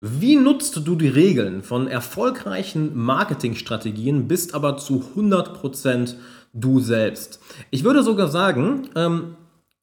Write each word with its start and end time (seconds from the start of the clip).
Wie 0.00 0.36
nutzt 0.36 0.76
du 0.76 0.94
die 0.94 1.08
Regeln 1.08 1.64
von 1.64 1.88
erfolgreichen 1.88 2.96
Marketingstrategien, 2.96 4.28
bist 4.28 4.54
aber 4.54 4.76
zu 4.76 5.02
100% 5.16 6.14
du 6.52 6.78
selbst? 6.78 7.40
Ich 7.70 7.82
würde 7.82 8.04
sogar 8.04 8.28
sagen, 8.28 8.90
ähm, 8.94 9.34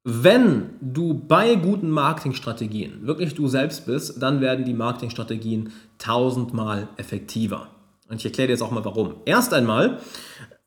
wenn 0.06 0.70
du 0.80 1.16
bei 1.16 1.56
guten 1.56 1.90
Marketingstrategien 1.90 3.06
wirklich 3.06 3.36
du 3.36 3.50
selbst 3.50 3.88
bist, 3.88 4.22
dann 4.22 4.40
werden 4.40 4.64
die 4.64 4.74
Marketingstrategien 4.74 5.74
tausendmal 5.98 6.88
effektiver. 6.96 7.68
Und 8.08 8.18
ich 8.18 8.26
erkläre 8.26 8.48
dir 8.48 8.54
jetzt 8.54 8.62
auch 8.62 8.72
mal 8.72 8.86
warum. 8.86 9.16
Erst 9.26 9.54
einmal, 9.54 10.00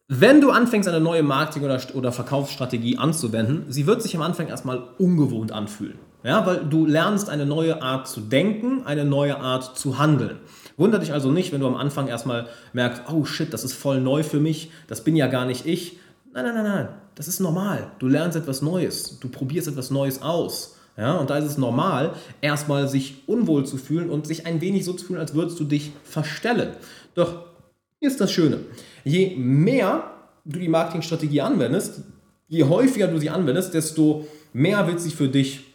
wenn 0.08 0.42
du 0.42 0.50
anfängst, 0.50 0.88
eine 0.90 1.00
neue 1.00 1.22
Marketing- 1.22 1.64
oder, 1.64 1.80
oder 1.94 2.12
Verkaufsstrategie 2.12 2.98
anzuwenden, 2.98 3.64
sie 3.68 3.86
wird 3.86 4.02
sich 4.02 4.14
am 4.14 4.22
Anfang 4.22 4.48
erstmal 4.48 4.82
ungewohnt 4.98 5.52
anfühlen. 5.52 5.98
Ja, 6.28 6.44
weil 6.44 6.66
du 6.68 6.84
lernst 6.84 7.30
eine 7.30 7.46
neue 7.46 7.80
Art 7.80 8.06
zu 8.06 8.20
denken, 8.20 8.82
eine 8.84 9.06
neue 9.06 9.40
Art 9.40 9.78
zu 9.78 9.98
handeln. 9.98 10.36
Wunder 10.76 10.98
dich 10.98 11.14
also 11.14 11.32
nicht, 11.32 11.54
wenn 11.54 11.62
du 11.62 11.66
am 11.66 11.74
Anfang 11.74 12.06
erstmal 12.06 12.48
merkst, 12.74 13.04
oh 13.10 13.24
shit, 13.24 13.50
das 13.54 13.64
ist 13.64 13.72
voll 13.72 14.02
neu 14.02 14.22
für 14.22 14.38
mich, 14.38 14.70
das 14.88 15.02
bin 15.02 15.16
ja 15.16 15.26
gar 15.26 15.46
nicht 15.46 15.64
ich. 15.64 15.98
Nein, 16.34 16.44
nein, 16.44 16.54
nein, 16.54 16.64
nein, 16.64 16.88
das 17.14 17.28
ist 17.28 17.40
normal. 17.40 17.92
Du 17.98 18.08
lernst 18.08 18.36
etwas 18.36 18.60
Neues, 18.60 19.18
du 19.20 19.30
probierst 19.30 19.68
etwas 19.68 19.90
Neues 19.90 20.20
aus. 20.20 20.76
Ja, 20.98 21.16
und 21.16 21.30
da 21.30 21.38
ist 21.38 21.46
es 21.46 21.56
normal, 21.56 22.12
erstmal 22.42 22.88
sich 22.88 23.22
unwohl 23.26 23.64
zu 23.64 23.78
fühlen 23.78 24.10
und 24.10 24.26
sich 24.26 24.44
ein 24.44 24.60
wenig 24.60 24.84
so 24.84 24.92
zu 24.92 25.06
fühlen, 25.06 25.20
als 25.20 25.32
würdest 25.32 25.58
du 25.58 25.64
dich 25.64 25.92
verstellen. 26.04 26.74
Doch 27.14 27.46
hier 28.00 28.10
ist 28.10 28.20
das 28.20 28.30
Schöne. 28.30 28.58
Je 29.02 29.34
mehr 29.34 30.10
du 30.44 30.58
die 30.58 30.68
Marketingstrategie 30.68 31.40
anwendest, 31.40 32.02
je 32.48 32.64
häufiger 32.64 33.06
du 33.06 33.16
sie 33.16 33.30
anwendest, 33.30 33.72
desto 33.72 34.26
mehr 34.52 34.86
wird 34.86 35.00
sie 35.00 35.10
für 35.10 35.28
dich 35.28 35.67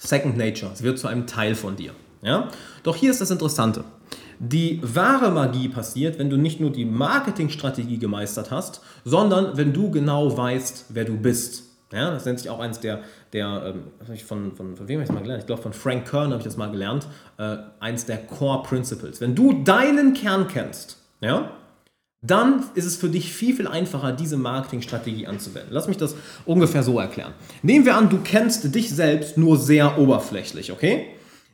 Second 0.00 0.36
Nature. 0.36 0.72
Es 0.72 0.82
wird 0.82 0.98
zu 0.98 1.06
einem 1.06 1.26
Teil 1.26 1.54
von 1.54 1.76
dir. 1.76 1.92
Ja? 2.22 2.48
Doch 2.82 2.96
hier 2.96 3.10
ist 3.10 3.20
das 3.20 3.30
Interessante. 3.30 3.84
Die 4.38 4.80
wahre 4.82 5.30
Magie 5.30 5.68
passiert, 5.68 6.18
wenn 6.18 6.30
du 6.30 6.38
nicht 6.38 6.60
nur 6.60 6.72
die 6.72 6.86
Marketingstrategie 6.86 7.98
gemeistert 7.98 8.50
hast, 8.50 8.80
sondern 9.04 9.56
wenn 9.58 9.74
du 9.74 9.90
genau 9.90 10.34
weißt, 10.36 10.86
wer 10.88 11.04
du 11.04 11.16
bist. 11.18 11.64
Ja, 11.92 12.10
das 12.10 12.24
nennt 12.24 12.38
sich 12.38 12.48
auch 12.48 12.60
eines 12.60 12.80
der, 12.80 13.00
der 13.32 13.74
ähm, 13.74 14.16
von, 14.26 14.54
von, 14.56 14.76
von 14.76 14.88
wem 14.88 15.00
habe 15.00 15.02
ich 15.02 15.08
das 15.08 15.14
mal 15.14 15.22
gelernt? 15.22 15.42
Ich 15.42 15.46
glaube, 15.46 15.60
von 15.60 15.72
Frank 15.72 16.08
Kern 16.08 16.30
habe 16.30 16.38
ich 16.38 16.44
das 16.44 16.56
mal 16.56 16.70
gelernt. 16.70 17.06
Äh, 17.36 17.58
eins 17.80 18.06
der 18.06 18.18
Core 18.18 18.62
Principles. 18.62 19.20
Wenn 19.20 19.34
du 19.34 19.62
deinen 19.64 20.14
Kern 20.14 20.46
kennst, 20.48 20.98
ja, 21.20 21.50
dann 22.22 22.64
ist 22.74 22.84
es 22.84 22.96
für 22.96 23.08
dich 23.08 23.32
viel, 23.32 23.56
viel 23.56 23.66
einfacher, 23.66 24.12
diese 24.12 24.36
Marketingstrategie 24.36 25.26
anzuwenden. 25.26 25.72
Lass 25.72 25.88
mich 25.88 25.96
das 25.96 26.14
ungefähr 26.44 26.82
so 26.82 26.98
erklären. 26.98 27.32
Nehmen 27.62 27.86
wir 27.86 27.96
an, 27.96 28.10
du 28.10 28.18
kennst 28.22 28.74
dich 28.74 28.90
selbst 28.90 29.38
nur 29.38 29.56
sehr 29.56 29.98
oberflächlich, 29.98 30.70
okay? 30.70 31.06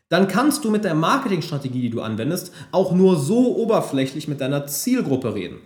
Dann 0.09 0.29
kannst 0.29 0.65
du 0.65 0.71
mit 0.71 0.85
der 0.85 0.95
Marketingstrategie, 0.95 1.83
die 1.83 1.91
du 1.91 2.01
anwendest, 2.01 2.53
auch 2.73 2.93
nur 2.93 3.17
so 3.17 3.57
oberflächlich 3.57 4.29
mit 4.29 4.41
deiner 4.41 4.67
Zielgruppe 4.67 5.35
reden. 5.35 5.59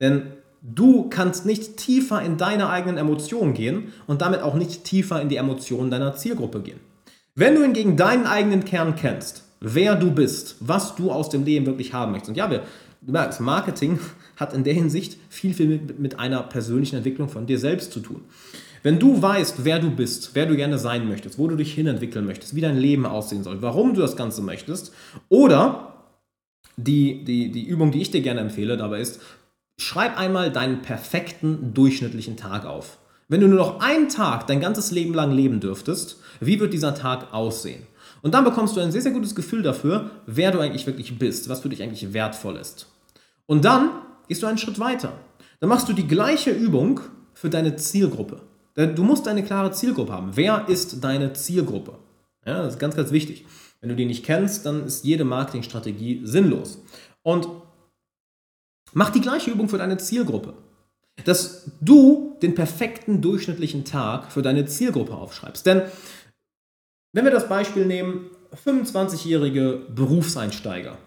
Denn 0.00 0.32
du 0.62 1.08
kannst 1.08 1.46
nicht 1.46 1.76
tiefer 1.76 2.22
in 2.22 2.36
deine 2.36 2.68
eigenen 2.68 2.96
Emotionen 2.96 3.54
gehen 3.54 3.92
und 4.06 4.20
damit 4.22 4.42
auch 4.42 4.54
nicht 4.54 4.84
tiefer 4.84 5.20
in 5.20 5.28
die 5.28 5.36
Emotionen 5.36 5.90
deiner 5.90 6.14
Zielgruppe 6.16 6.60
gehen. 6.60 6.80
Wenn 7.34 7.56
du 7.56 7.62
hingegen 7.62 7.96
deinen 7.96 8.26
eigenen 8.26 8.64
Kern 8.64 8.94
kennst, 8.94 9.42
wer 9.60 9.94
du 9.94 10.10
bist, 10.10 10.56
was 10.60 10.94
du 10.94 11.10
aus 11.10 11.30
dem 11.30 11.44
Leben 11.44 11.66
wirklich 11.66 11.92
haben 11.92 12.12
möchtest. 12.12 12.30
Und 12.30 12.36
ja, 12.36 12.50
wir, 12.50 12.62
du 13.06 13.12
merkst, 13.12 13.40
Marketing 13.40 13.98
hat 14.36 14.52
in 14.52 14.64
der 14.64 14.74
Hinsicht 14.74 15.18
viel, 15.28 15.54
viel 15.54 15.68
mit, 15.68 15.98
mit 15.98 16.18
einer 16.18 16.42
persönlichen 16.42 16.96
Entwicklung 16.96 17.28
von 17.28 17.46
dir 17.46 17.58
selbst 17.58 17.92
zu 17.92 18.00
tun. 18.00 18.22
Wenn 18.82 18.98
du 18.98 19.22
weißt, 19.22 19.64
wer 19.64 19.78
du 19.78 19.90
bist, 19.90 20.30
wer 20.34 20.44
du 20.44 20.56
gerne 20.56 20.78
sein 20.78 21.08
möchtest, 21.08 21.38
wo 21.38 21.48
du 21.48 21.56
dich 21.56 21.72
hinentwickeln 21.72 22.26
möchtest, 22.26 22.54
wie 22.54 22.60
dein 22.60 22.76
Leben 22.76 23.06
aussehen 23.06 23.42
soll, 23.42 23.62
warum 23.62 23.94
du 23.94 24.00
das 24.00 24.16
Ganze 24.16 24.42
möchtest, 24.42 24.92
oder 25.30 25.94
die, 26.76 27.24
die, 27.24 27.50
die 27.50 27.66
Übung, 27.66 27.92
die 27.92 28.02
ich 28.02 28.10
dir 28.10 28.20
gerne 28.20 28.40
empfehle, 28.40 28.76
dabei 28.76 29.00
ist, 29.00 29.20
schreib 29.78 30.18
einmal 30.18 30.52
deinen 30.52 30.82
perfekten 30.82 31.72
durchschnittlichen 31.72 32.36
Tag 32.36 32.66
auf. 32.66 32.98
Wenn 33.28 33.40
du 33.40 33.48
nur 33.48 33.58
noch 33.58 33.80
einen 33.80 34.10
Tag 34.10 34.46
dein 34.48 34.60
ganzes 34.60 34.90
Leben 34.90 35.14
lang 35.14 35.32
leben 35.32 35.60
dürftest, 35.60 36.20
wie 36.40 36.60
wird 36.60 36.74
dieser 36.74 36.94
Tag 36.94 37.32
aussehen? 37.32 37.86
Und 38.20 38.34
dann 38.34 38.44
bekommst 38.44 38.76
du 38.76 38.80
ein 38.80 38.92
sehr, 38.92 39.02
sehr 39.02 39.12
gutes 39.12 39.34
Gefühl 39.34 39.62
dafür, 39.62 40.10
wer 40.26 40.50
du 40.50 40.58
eigentlich 40.58 40.86
wirklich 40.86 41.18
bist, 41.18 41.48
was 41.48 41.60
für 41.60 41.68
dich 41.68 41.82
eigentlich 41.82 42.12
wertvoll 42.12 42.56
ist. 42.56 42.86
Und 43.46 43.64
dann 43.64 43.90
gehst 44.28 44.42
du 44.42 44.46
einen 44.46 44.58
Schritt 44.58 44.78
weiter. 44.78 45.12
Dann 45.60 45.68
machst 45.68 45.88
du 45.88 45.92
die 45.92 46.06
gleiche 46.06 46.50
Übung 46.50 47.00
für 47.34 47.50
deine 47.50 47.76
Zielgruppe. 47.76 48.40
Du 48.74 49.04
musst 49.04 49.28
eine 49.28 49.44
klare 49.44 49.70
Zielgruppe 49.72 50.12
haben. 50.12 50.30
Wer 50.34 50.68
ist 50.68 51.04
deine 51.04 51.32
Zielgruppe? 51.32 51.98
Ja, 52.46 52.62
das 52.62 52.74
ist 52.74 52.80
ganz, 52.80 52.96
ganz 52.96 53.12
wichtig. 53.12 53.46
Wenn 53.80 53.90
du 53.90 53.96
die 53.96 54.06
nicht 54.06 54.24
kennst, 54.24 54.66
dann 54.66 54.86
ist 54.86 55.04
jede 55.04 55.24
Marketingstrategie 55.24 56.22
sinnlos. 56.24 56.82
Und 57.22 57.48
mach 58.92 59.10
die 59.10 59.20
gleiche 59.20 59.50
Übung 59.50 59.68
für 59.68 59.78
deine 59.78 59.98
Zielgruppe. 59.98 60.54
Dass 61.24 61.70
du 61.80 62.36
den 62.42 62.54
perfekten 62.54 63.20
durchschnittlichen 63.22 63.84
Tag 63.84 64.32
für 64.32 64.42
deine 64.42 64.66
Zielgruppe 64.66 65.14
aufschreibst. 65.14 65.64
Denn 65.64 65.82
wenn 67.12 67.24
wir 67.24 67.30
das 67.30 67.48
Beispiel 67.48 67.86
nehmen, 67.86 68.30
25-jährige 68.64 69.86
Berufseinsteiger, 69.94 70.98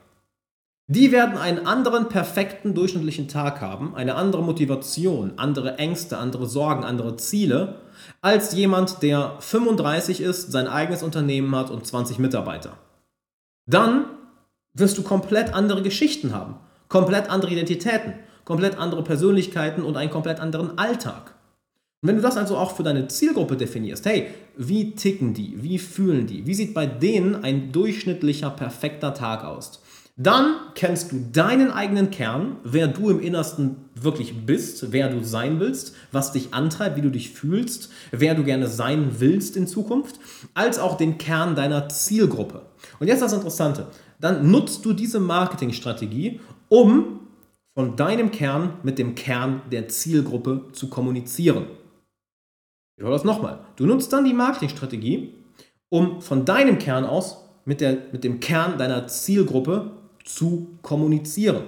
die 0.87 1.11
werden 1.11 1.37
einen 1.37 1.67
anderen 1.67 2.07
perfekten 2.07 2.73
durchschnittlichen 2.73 3.27
Tag 3.27 3.59
haben, 3.59 3.93
eine 3.93 4.15
andere 4.15 4.41
Motivation, 4.41 5.33
andere 5.35 5.77
Ängste, 5.77 6.17
andere 6.17 6.47
Sorgen, 6.47 6.85
andere 6.85 7.17
Ziele, 7.17 7.75
als 8.21 8.53
jemand, 8.53 9.03
der 9.03 9.35
35 9.39 10.21
ist, 10.21 10.51
sein 10.51 10.67
eigenes 10.67 11.03
Unternehmen 11.03 11.53
hat 11.53 11.69
und 11.71 11.85
20 11.85 12.19
Mitarbeiter. 12.19 12.77
Dann 13.65 14.05
wirst 14.73 14.97
du 14.97 15.03
komplett 15.03 15.53
andere 15.53 15.81
Geschichten 15.81 16.33
haben, 16.33 16.55
komplett 16.87 17.29
andere 17.29 17.51
Identitäten, 17.51 18.13
komplett 18.45 18.77
andere 18.77 19.03
Persönlichkeiten 19.03 19.83
und 19.83 19.97
einen 19.97 20.11
komplett 20.11 20.39
anderen 20.39 20.77
Alltag. 20.77 21.33
Und 22.01 22.09
wenn 22.09 22.15
du 22.15 22.21
das 22.21 22.37
also 22.37 22.55
auch 22.55 22.75
für 22.75 22.83
deine 22.83 23.09
Zielgruppe 23.09 23.57
definierst, 23.57 24.05
hey, 24.05 24.27
wie 24.55 24.95
ticken 24.95 25.33
die, 25.33 25.61
wie 25.61 25.79
fühlen 25.79 26.27
die, 26.27 26.45
wie 26.45 26.53
sieht 26.53 26.73
bei 26.73 26.85
denen 26.85 27.43
ein 27.43 27.73
durchschnittlicher 27.73 28.51
perfekter 28.51 29.13
Tag 29.13 29.43
aus? 29.43 29.81
Dann 30.19 30.55
kennst 30.73 31.11
du 31.11 31.19
deinen 31.31 31.69
eigenen 31.69 32.09
Kern, 32.09 32.57
wer 32.63 32.87
du 32.87 33.11
im 33.11 33.19
Innersten 33.19 33.75
wirklich 33.93 34.47
bist, 34.47 34.91
wer 34.91 35.09
du 35.09 35.23
sein 35.23 35.59
willst, 35.59 35.95
was 36.11 36.31
dich 36.31 36.55
antreibt, 36.55 36.97
wie 36.97 37.01
du 37.01 37.11
dich 37.11 37.29
fühlst, 37.29 37.91
wer 38.09 38.33
du 38.33 38.43
gerne 38.43 38.65
sein 38.65 39.17
willst 39.19 39.55
in 39.55 39.67
Zukunft, 39.67 40.19
als 40.55 40.79
auch 40.79 40.97
den 40.97 41.19
Kern 41.19 41.55
deiner 41.55 41.87
Zielgruppe. 41.89 42.63
Und 42.99 43.07
jetzt 43.07 43.21
das 43.21 43.33
Interessante. 43.33 43.87
Dann 44.19 44.49
nutzt 44.49 44.83
du 44.85 44.93
diese 44.93 45.19
Marketingstrategie, 45.19 46.39
um 46.67 47.19
von 47.75 47.95
deinem 47.95 48.31
Kern 48.31 48.73
mit 48.81 48.97
dem 48.97 49.13
Kern 49.13 49.61
der 49.71 49.87
Zielgruppe 49.87 50.65
zu 50.71 50.89
kommunizieren. 50.89 51.67
Ich 52.95 53.03
höre 53.03 53.11
das 53.11 53.23
nochmal. 53.23 53.59
Du 53.75 53.85
nutzt 53.85 54.11
dann 54.11 54.25
die 54.25 54.33
Marketingstrategie, 54.33 55.35
um 55.89 56.21
von 56.21 56.43
deinem 56.43 56.79
Kern 56.79 57.05
aus 57.05 57.37
mit, 57.65 57.81
der, 57.81 57.97
mit 58.11 58.23
dem 58.23 58.39
Kern 58.39 58.79
deiner 58.79 59.05
Zielgruppe 59.05 59.91
zu 60.27 60.67
kommunizieren. 60.81 61.63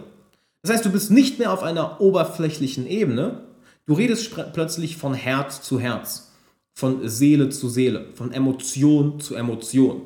Das 0.61 0.71
heißt, 0.71 0.85
du 0.85 0.91
bist 0.91 1.11
nicht 1.11 1.39
mehr 1.39 1.53
auf 1.53 1.63
einer 1.63 2.01
oberflächlichen 2.01 2.85
Ebene, 2.85 3.43
du 3.85 3.93
redest 3.93 4.31
plötzlich 4.53 4.97
von 4.97 5.13
Herz 5.13 5.61
zu 5.61 5.79
Herz, 5.79 6.31
von 6.73 7.07
Seele 7.07 7.49
zu 7.49 7.69
Seele, 7.69 8.07
von 8.13 8.31
Emotion 8.31 9.19
zu 9.19 9.35
Emotion. 9.35 10.01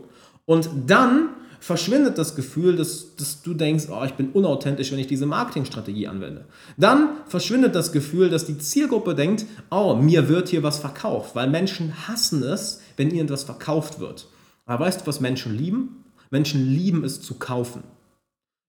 Und 0.46 0.70
dann 0.88 1.30
verschwindet 1.60 2.18
das 2.18 2.36
Gefühl, 2.36 2.76
dass, 2.76 3.16
dass 3.16 3.42
du 3.42 3.54
denkst, 3.54 3.86
oh, 3.90 4.04
ich 4.04 4.16
bin 4.16 4.32
unauthentisch, 4.32 4.92
wenn 4.92 5.00
ich 5.00 5.08
diese 5.08 5.26
Marketingstrategie 5.26 6.08
anwende. 6.08 6.46
Dann 6.78 7.10
verschwindet 7.26 7.74
das 7.74 7.94
Gefühl, 7.94 8.30
dass 8.30 8.46
die 8.46 8.58
Zielgruppe 8.58 9.16
denkt, 9.16 9.46
oh, 9.72 9.96
mir 9.96 10.28
wird 10.28 10.50
hier 10.50 10.62
was 10.62 10.80
verkauft, 10.80 11.36
weil 11.36 11.50
Menschen 11.50 12.08
hassen 12.08 12.44
es, 12.44 12.82
wenn 12.98 13.12
ihnen 13.12 13.26
etwas 13.26 13.44
verkauft 13.44 14.00
wird. 14.00 14.28
Aber 14.66 14.86
weißt 14.86 15.02
du, 15.02 15.08
was 15.08 15.22
Menschen 15.22 15.58
lieben? 15.58 16.04
Menschen 16.32 16.68
lieben 16.68 17.06
es 17.06 17.22
zu 17.22 17.36
kaufen. 17.36 17.84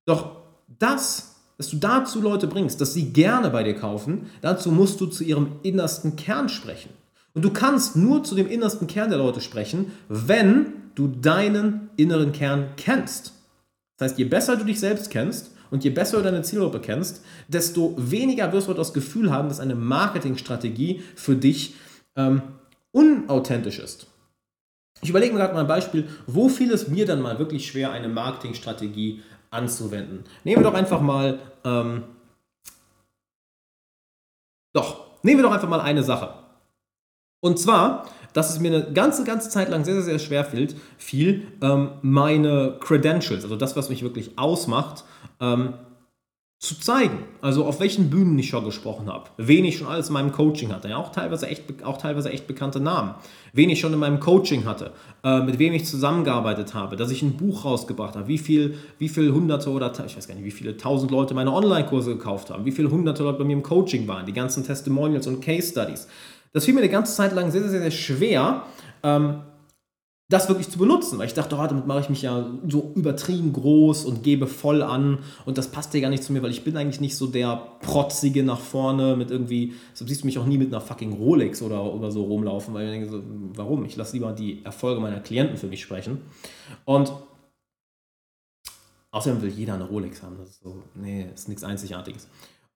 Doch 0.06 0.36
das, 0.78 1.36
dass 1.56 1.68
du 1.70 1.76
dazu 1.76 2.20
Leute 2.20 2.46
bringst, 2.46 2.80
dass 2.80 2.94
sie 2.94 3.12
gerne 3.12 3.50
bei 3.50 3.62
dir 3.62 3.74
kaufen, 3.74 4.30
dazu 4.40 4.70
musst 4.70 5.00
du 5.00 5.06
zu 5.06 5.24
ihrem 5.24 5.52
innersten 5.62 6.16
Kern 6.16 6.48
sprechen. 6.48 6.90
Und 7.32 7.44
du 7.44 7.50
kannst 7.50 7.96
nur 7.96 8.22
zu 8.22 8.34
dem 8.34 8.48
innersten 8.48 8.86
Kern 8.86 9.08
der 9.08 9.18
Leute 9.18 9.40
sprechen, 9.40 9.92
wenn 10.08 10.66
du 10.94 11.08
deinen 11.08 11.90
inneren 11.96 12.32
Kern 12.32 12.68
kennst. 12.76 13.32
Das 13.96 14.10
heißt, 14.10 14.18
je 14.18 14.24
besser 14.24 14.56
du 14.56 14.64
dich 14.64 14.80
selbst 14.80 15.10
kennst 15.10 15.50
und 15.70 15.84
je 15.84 15.90
besser 15.90 16.18
du 16.18 16.22
deine 16.22 16.42
Zielgruppe 16.42 16.80
kennst, 16.80 17.24
desto 17.48 17.94
weniger 17.96 18.52
wirst 18.52 18.68
du 18.68 18.74
das 18.74 18.92
Gefühl 18.92 19.32
haben, 19.32 19.48
dass 19.48 19.60
eine 19.60 19.74
Marketingstrategie 19.74 21.02
für 21.16 21.34
dich 21.34 21.74
ähm, 22.16 22.42
unauthentisch 22.92 23.80
ist. 23.80 24.06
Ich 25.02 25.10
überlege 25.10 25.32
mir 25.32 25.40
gerade 25.40 25.54
mal 25.54 25.60
ein 25.60 25.66
Beispiel, 25.66 26.08
wo 26.26 26.48
fiel 26.48 26.72
es 26.72 26.88
mir 26.88 27.04
dann 27.04 27.20
mal 27.20 27.38
wirklich 27.38 27.66
schwer, 27.66 27.90
eine 27.90 28.08
Marketingstrategie 28.08 29.22
anzuwenden. 29.54 30.24
Nehmen 30.44 30.62
wir 30.62 30.70
doch 30.70 30.76
einfach 30.76 31.00
mal, 31.00 31.38
ähm, 31.64 32.04
doch, 34.72 35.06
nehmen 35.22 35.38
wir 35.38 35.44
doch 35.44 35.52
einfach 35.52 35.68
mal 35.68 35.80
eine 35.80 36.02
Sache. 36.02 36.34
Und 37.40 37.58
zwar, 37.58 38.06
dass 38.32 38.50
es 38.50 38.58
mir 38.58 38.74
eine 38.74 38.92
ganze, 38.92 39.24
ganze 39.24 39.48
Zeit 39.48 39.68
lang 39.68 39.84
sehr, 39.84 39.94
sehr, 39.94 40.02
sehr 40.02 40.18
schwer 40.18 40.44
fiel, 40.98 41.46
ähm, 41.62 41.90
meine 42.02 42.78
Credentials, 42.80 43.44
also 43.44 43.56
das, 43.56 43.76
was 43.76 43.88
mich 43.88 44.02
wirklich 44.02 44.38
ausmacht, 44.38 45.04
ähm, 45.40 45.74
zu 46.64 46.80
zeigen. 46.80 47.18
Also 47.42 47.66
auf 47.66 47.78
welchen 47.78 48.08
Bühnen 48.08 48.38
ich 48.38 48.48
schon 48.48 48.64
gesprochen 48.64 49.12
habe, 49.12 49.24
wen 49.36 49.64
ich 49.64 49.76
schon 49.76 49.86
alles 49.86 50.08
in 50.08 50.14
meinem 50.14 50.32
Coaching 50.32 50.72
hatte, 50.72 50.88
ja, 50.88 50.96
auch 50.96 51.12
teilweise 51.12 51.46
echt, 51.46 51.84
auch 51.84 51.98
teilweise 51.98 52.30
echt 52.30 52.46
bekannte 52.46 52.80
Namen, 52.80 53.14
wen 53.52 53.68
ich 53.68 53.80
schon 53.80 53.92
in 53.92 53.98
meinem 53.98 54.18
Coaching 54.18 54.64
hatte, 54.64 54.92
äh, 55.22 55.40
mit 55.40 55.58
wem 55.58 55.74
ich 55.74 55.84
zusammengearbeitet 55.84 56.72
habe, 56.72 56.96
dass 56.96 57.10
ich 57.10 57.22
ein 57.22 57.36
Buch 57.36 57.64
rausgebracht 57.64 58.16
habe, 58.16 58.28
wie 58.28 58.38
viel, 58.38 58.78
wie 58.98 59.10
viel 59.10 59.30
hunderte 59.32 59.70
oder 59.70 59.92
ich 60.06 60.16
weiß 60.16 60.26
gar 60.26 60.34
nicht, 60.34 60.44
wie 60.44 60.50
viele 60.50 60.76
tausend 60.76 61.10
Leute 61.10 61.34
meine 61.34 61.52
Online-Kurse 61.52 62.16
gekauft 62.16 62.50
haben, 62.50 62.64
wie 62.64 62.72
viele 62.72 62.90
hunderte 62.90 63.22
Leute 63.22 63.38
bei 63.38 63.44
mir 63.44 63.52
im 63.52 63.62
Coaching 63.62 64.08
waren, 64.08 64.24
die 64.24 64.32
ganzen 64.32 64.64
Testimonials 64.64 65.26
und 65.26 65.40
Case 65.42 65.70
Studies. 65.70 66.08
Das 66.54 66.64
fiel 66.64 66.72
mir 66.72 66.80
eine 66.80 66.88
ganze 66.88 67.14
Zeit 67.14 67.34
lang 67.34 67.50
sehr, 67.50 67.68
sehr, 67.68 67.80
sehr 67.80 67.90
schwer. 67.90 68.62
Ähm, 69.02 69.40
das 70.34 70.48
wirklich 70.48 70.68
zu 70.68 70.78
benutzen, 70.78 71.18
weil 71.18 71.26
ich 71.26 71.34
dachte, 71.34 71.56
oh, 71.56 71.66
damit 71.66 71.86
mache 71.86 72.00
ich 72.00 72.08
mich 72.08 72.22
ja 72.22 72.46
so 72.68 72.92
übertrieben 72.94 73.52
groß 73.52 74.04
und 74.04 74.22
gebe 74.22 74.46
voll 74.46 74.82
an 74.82 75.18
und 75.46 75.56
das 75.56 75.68
passt 75.68 75.94
ja 75.94 76.00
gar 76.00 76.10
nicht 76.10 76.24
zu 76.24 76.32
mir, 76.32 76.42
weil 76.42 76.50
ich 76.50 76.64
bin 76.64 76.76
eigentlich 76.76 77.00
nicht 77.00 77.16
so 77.16 77.26
der 77.26 77.62
protzige 77.80 78.42
nach 78.42 78.58
vorne 78.58 79.16
mit 79.16 79.30
irgendwie, 79.30 79.74
so 79.94 80.06
siehst 80.06 80.22
du 80.22 80.26
mich 80.26 80.38
auch 80.38 80.46
nie 80.46 80.58
mit 80.58 80.68
einer 80.68 80.80
fucking 80.80 81.12
Rolex 81.12 81.62
oder, 81.62 81.94
oder 81.94 82.10
so 82.10 82.24
rumlaufen, 82.24 82.74
weil 82.74 82.86
ich 82.86 82.92
denke 82.92 83.10
so, 83.10 83.22
warum? 83.54 83.84
Ich 83.84 83.96
lasse 83.96 84.14
lieber 84.14 84.32
die 84.32 84.64
Erfolge 84.64 85.00
meiner 85.00 85.20
Klienten 85.20 85.56
für 85.56 85.68
mich 85.68 85.82
sprechen 85.82 86.18
und 86.84 87.12
außerdem 89.12 89.40
will 89.40 89.50
jeder 89.50 89.74
eine 89.74 89.84
Rolex 89.84 90.22
haben, 90.22 90.36
das 90.38 90.50
ist 90.50 90.62
so, 90.62 90.82
nee, 90.94 91.28
ist 91.32 91.48
nichts 91.48 91.62
Einzigartiges. 91.62 92.28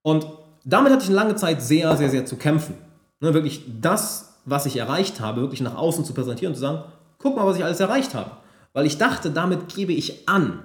Und 0.02 0.26
damit 0.64 0.92
hatte 0.92 1.02
ich 1.02 1.08
eine 1.08 1.16
lange 1.16 1.34
Zeit 1.34 1.60
sehr, 1.60 1.96
sehr, 1.96 2.10
sehr 2.10 2.24
zu 2.24 2.36
kämpfen. 2.36 2.74
Ne, 3.20 3.34
wirklich 3.34 3.64
das, 3.80 4.38
was 4.44 4.66
ich 4.66 4.76
erreicht 4.76 5.20
habe, 5.20 5.40
wirklich 5.40 5.60
nach 5.60 5.76
außen 5.76 6.04
zu 6.04 6.14
präsentieren 6.14 6.52
und 6.52 6.54
zu 6.54 6.60
sagen, 6.60 6.84
guck 7.18 7.36
mal, 7.36 7.46
was 7.46 7.56
ich 7.56 7.64
alles 7.64 7.80
erreicht 7.80 8.14
habe. 8.14 8.30
Weil 8.72 8.86
ich 8.86 8.98
dachte, 8.98 9.30
damit 9.30 9.68
gebe 9.74 9.92
ich 9.92 10.28
an. 10.28 10.62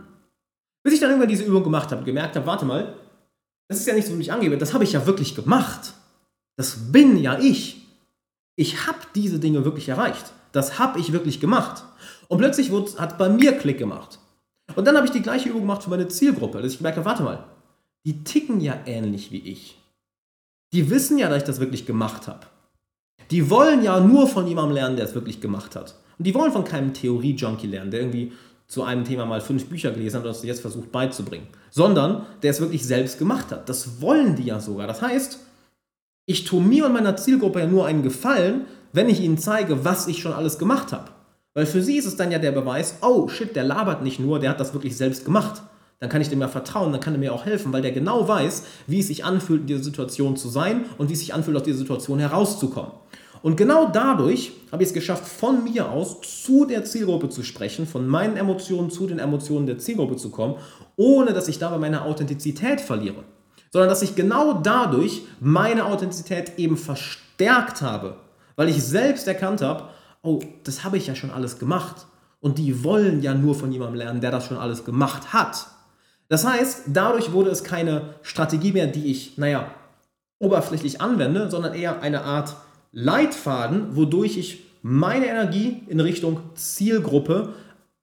Bis 0.83 0.93
ich 0.93 0.99
dann 0.99 1.09
irgendwann 1.09 1.29
diese 1.29 1.43
Übung 1.43 1.63
gemacht 1.63 1.91
habe 1.91 1.99
und 1.99 2.05
gemerkt 2.05 2.35
habe, 2.35 2.45
warte 2.45 2.65
mal, 2.65 2.93
das 3.67 3.79
ist 3.79 3.87
ja 3.87 3.93
nicht 3.93 4.07
so, 4.07 4.17
wie 4.17 4.21
ich 4.21 4.31
angebe, 4.31 4.57
das 4.57 4.73
habe 4.73 4.83
ich 4.83 4.91
ja 4.91 5.05
wirklich 5.05 5.35
gemacht. 5.35 5.93
Das 6.57 6.91
bin 6.91 7.17
ja 7.17 7.39
ich. 7.39 7.87
Ich 8.55 8.85
habe 8.85 8.99
diese 9.15 9.39
Dinge 9.39 9.65
wirklich 9.65 9.89
erreicht. 9.89 10.33
Das 10.51 10.77
habe 10.77 10.99
ich 10.99 11.11
wirklich 11.11 11.39
gemacht. 11.39 11.83
Und 12.27 12.37
plötzlich 12.37 12.71
hat 12.71 13.13
es 13.13 13.17
bei 13.17 13.29
mir 13.29 13.57
Klick 13.57 13.79
gemacht. 13.79 14.19
Und 14.75 14.85
dann 14.85 14.95
habe 14.95 15.05
ich 15.05 15.11
die 15.11 15.21
gleiche 15.21 15.49
Übung 15.49 15.61
gemacht 15.61 15.83
für 15.83 15.89
meine 15.89 16.07
Zielgruppe, 16.07 16.61
dass 16.61 16.73
ich 16.73 16.77
gemerkt 16.77 16.97
habe, 16.97 17.05
warte 17.05 17.23
mal, 17.23 17.45
die 18.05 18.23
ticken 18.23 18.59
ja 18.59 18.77
ähnlich 18.85 19.31
wie 19.31 19.39
ich. 19.39 19.79
Die 20.73 20.89
wissen 20.89 21.17
ja, 21.17 21.29
dass 21.29 21.39
ich 21.39 21.43
das 21.43 21.59
wirklich 21.59 21.85
gemacht 21.85 22.27
habe. 22.27 22.47
Die 23.31 23.49
wollen 23.49 23.83
ja 23.83 23.99
nur 23.99 24.27
von 24.27 24.47
jemandem 24.47 24.75
lernen, 24.75 24.95
der 24.95 25.05
es 25.05 25.15
wirklich 25.15 25.41
gemacht 25.41 25.75
hat. 25.75 25.95
Und 26.23 26.27
die 26.27 26.35
wollen 26.35 26.53
von 26.53 26.63
keinem 26.63 26.93
Theorie-Junkie 26.93 27.67
lernen, 27.67 27.91
der 27.91 27.99
irgendwie 27.99 28.31
zu 28.65 28.83
einem 28.83 29.03
Thema 29.03 29.25
mal 29.25 29.41
fünf 29.41 29.65
Bücher 29.65 29.91
gelesen 29.91 30.15
hat 30.15 30.23
und 30.23 30.29
das 30.29 30.41
jetzt 30.41 30.61
versucht 30.61 30.89
beizubringen, 30.89 31.47
sondern 31.69 32.25
der 32.41 32.51
es 32.51 32.61
wirklich 32.61 32.85
selbst 32.85 33.19
gemacht 33.19 33.51
hat. 33.51 33.67
Das 33.67 33.99
wollen 33.99 34.37
die 34.37 34.45
ja 34.45 34.61
sogar. 34.61 34.87
Das 34.87 35.01
heißt, 35.01 35.39
ich 36.25 36.45
tue 36.45 36.61
mir 36.61 36.85
und 36.85 36.93
meiner 36.93 37.17
Zielgruppe 37.17 37.59
ja 37.59 37.67
nur 37.67 37.87
einen 37.87 38.03
Gefallen, 38.03 38.67
wenn 38.93 39.09
ich 39.09 39.19
ihnen 39.19 39.37
zeige, 39.37 39.83
was 39.83 40.07
ich 40.07 40.21
schon 40.21 40.31
alles 40.31 40.59
gemacht 40.59 40.93
habe. 40.93 41.11
Weil 41.55 41.65
für 41.65 41.83
sie 41.83 41.97
ist 41.97 42.05
es 42.05 42.15
dann 42.15 42.31
ja 42.31 42.39
der 42.39 42.53
Beweis, 42.53 42.99
oh 43.01 43.27
shit, 43.27 43.53
der 43.53 43.65
labert 43.65 44.01
nicht 44.01 44.21
nur, 44.21 44.39
der 44.39 44.51
hat 44.51 44.61
das 44.61 44.73
wirklich 44.73 44.95
selbst 44.95 45.25
gemacht. 45.25 45.61
Dann 45.99 46.09
kann 46.09 46.21
ich 46.21 46.29
dem 46.29 46.39
ja 46.39 46.47
vertrauen, 46.47 46.93
dann 46.93 47.01
kann 47.01 47.15
er 47.15 47.19
mir 47.19 47.33
auch 47.33 47.43
helfen, 47.43 47.73
weil 47.73 47.81
der 47.81 47.91
genau 47.91 48.29
weiß, 48.29 48.63
wie 48.87 49.01
es 49.01 49.07
sich 49.07 49.25
anfühlt, 49.25 49.59
in 49.59 49.67
dieser 49.67 49.83
Situation 49.83 50.37
zu 50.37 50.47
sein 50.47 50.85
und 50.97 51.09
wie 51.09 51.13
es 51.15 51.19
sich 51.19 51.33
anfühlt, 51.33 51.57
aus 51.57 51.63
dieser 51.63 51.79
Situation 51.79 52.19
herauszukommen. 52.19 52.93
Und 53.43 53.57
genau 53.57 53.89
dadurch 53.91 54.53
habe 54.71 54.83
ich 54.83 54.89
es 54.89 54.95
geschafft, 54.95 55.25
von 55.27 55.65
mir 55.65 55.91
aus 55.91 56.21
zu 56.21 56.63
der 56.63 56.85
Zielgruppe 56.85 57.27
zu 57.27 57.43
sprechen, 57.43 57.85
von 57.85 58.07
meinen 58.07 58.37
Emotionen 58.37 58.89
zu 58.89 59.05
den 59.05 59.19
Emotionen 59.19 59.67
der 59.67 59.77
Zielgruppe 59.77 60.15
zu 60.15 60.31
kommen, 60.31 60.55
ohne 60.95 61.33
dass 61.33 61.49
ich 61.49 61.59
dabei 61.59 61.77
meine 61.77 62.03
Authentizität 62.03 62.79
verliere. 62.79 63.25
Sondern 63.69 63.89
dass 63.89 64.01
ich 64.01 64.15
genau 64.15 64.53
dadurch 64.53 65.23
meine 65.41 65.85
Authentizität 65.85 66.57
eben 66.57 66.77
verstärkt 66.77 67.81
habe, 67.81 68.15
weil 68.55 68.69
ich 68.69 68.81
selbst 68.81 69.27
erkannt 69.27 69.61
habe, 69.61 69.89
oh, 70.21 70.39
das 70.63 70.85
habe 70.85 70.95
ich 70.95 71.07
ja 71.07 71.15
schon 71.15 71.31
alles 71.31 71.59
gemacht. 71.59 72.07
Und 72.39 72.57
die 72.59 72.85
wollen 72.85 73.21
ja 73.21 73.33
nur 73.33 73.55
von 73.55 73.73
jemandem 73.73 73.97
lernen, 73.97 74.21
der 74.21 74.31
das 74.31 74.47
schon 74.47 74.57
alles 74.57 74.85
gemacht 74.85 75.33
hat. 75.33 75.67
Das 76.29 76.47
heißt, 76.47 76.83
dadurch 76.87 77.33
wurde 77.33 77.49
es 77.49 77.65
keine 77.65 78.15
Strategie 78.21 78.71
mehr, 78.71 78.87
die 78.87 79.11
ich, 79.11 79.37
naja, 79.37 79.69
oberflächlich 80.39 81.01
anwende, 81.01 81.51
sondern 81.51 81.73
eher 81.73 82.01
eine 82.01 82.23
Art 82.23 82.55
Leitfaden, 82.93 83.95
wodurch 83.95 84.37
ich 84.37 84.63
meine 84.81 85.27
Energie 85.27 85.81
in 85.87 85.99
Richtung 85.99 86.39
Zielgruppe 86.55 87.53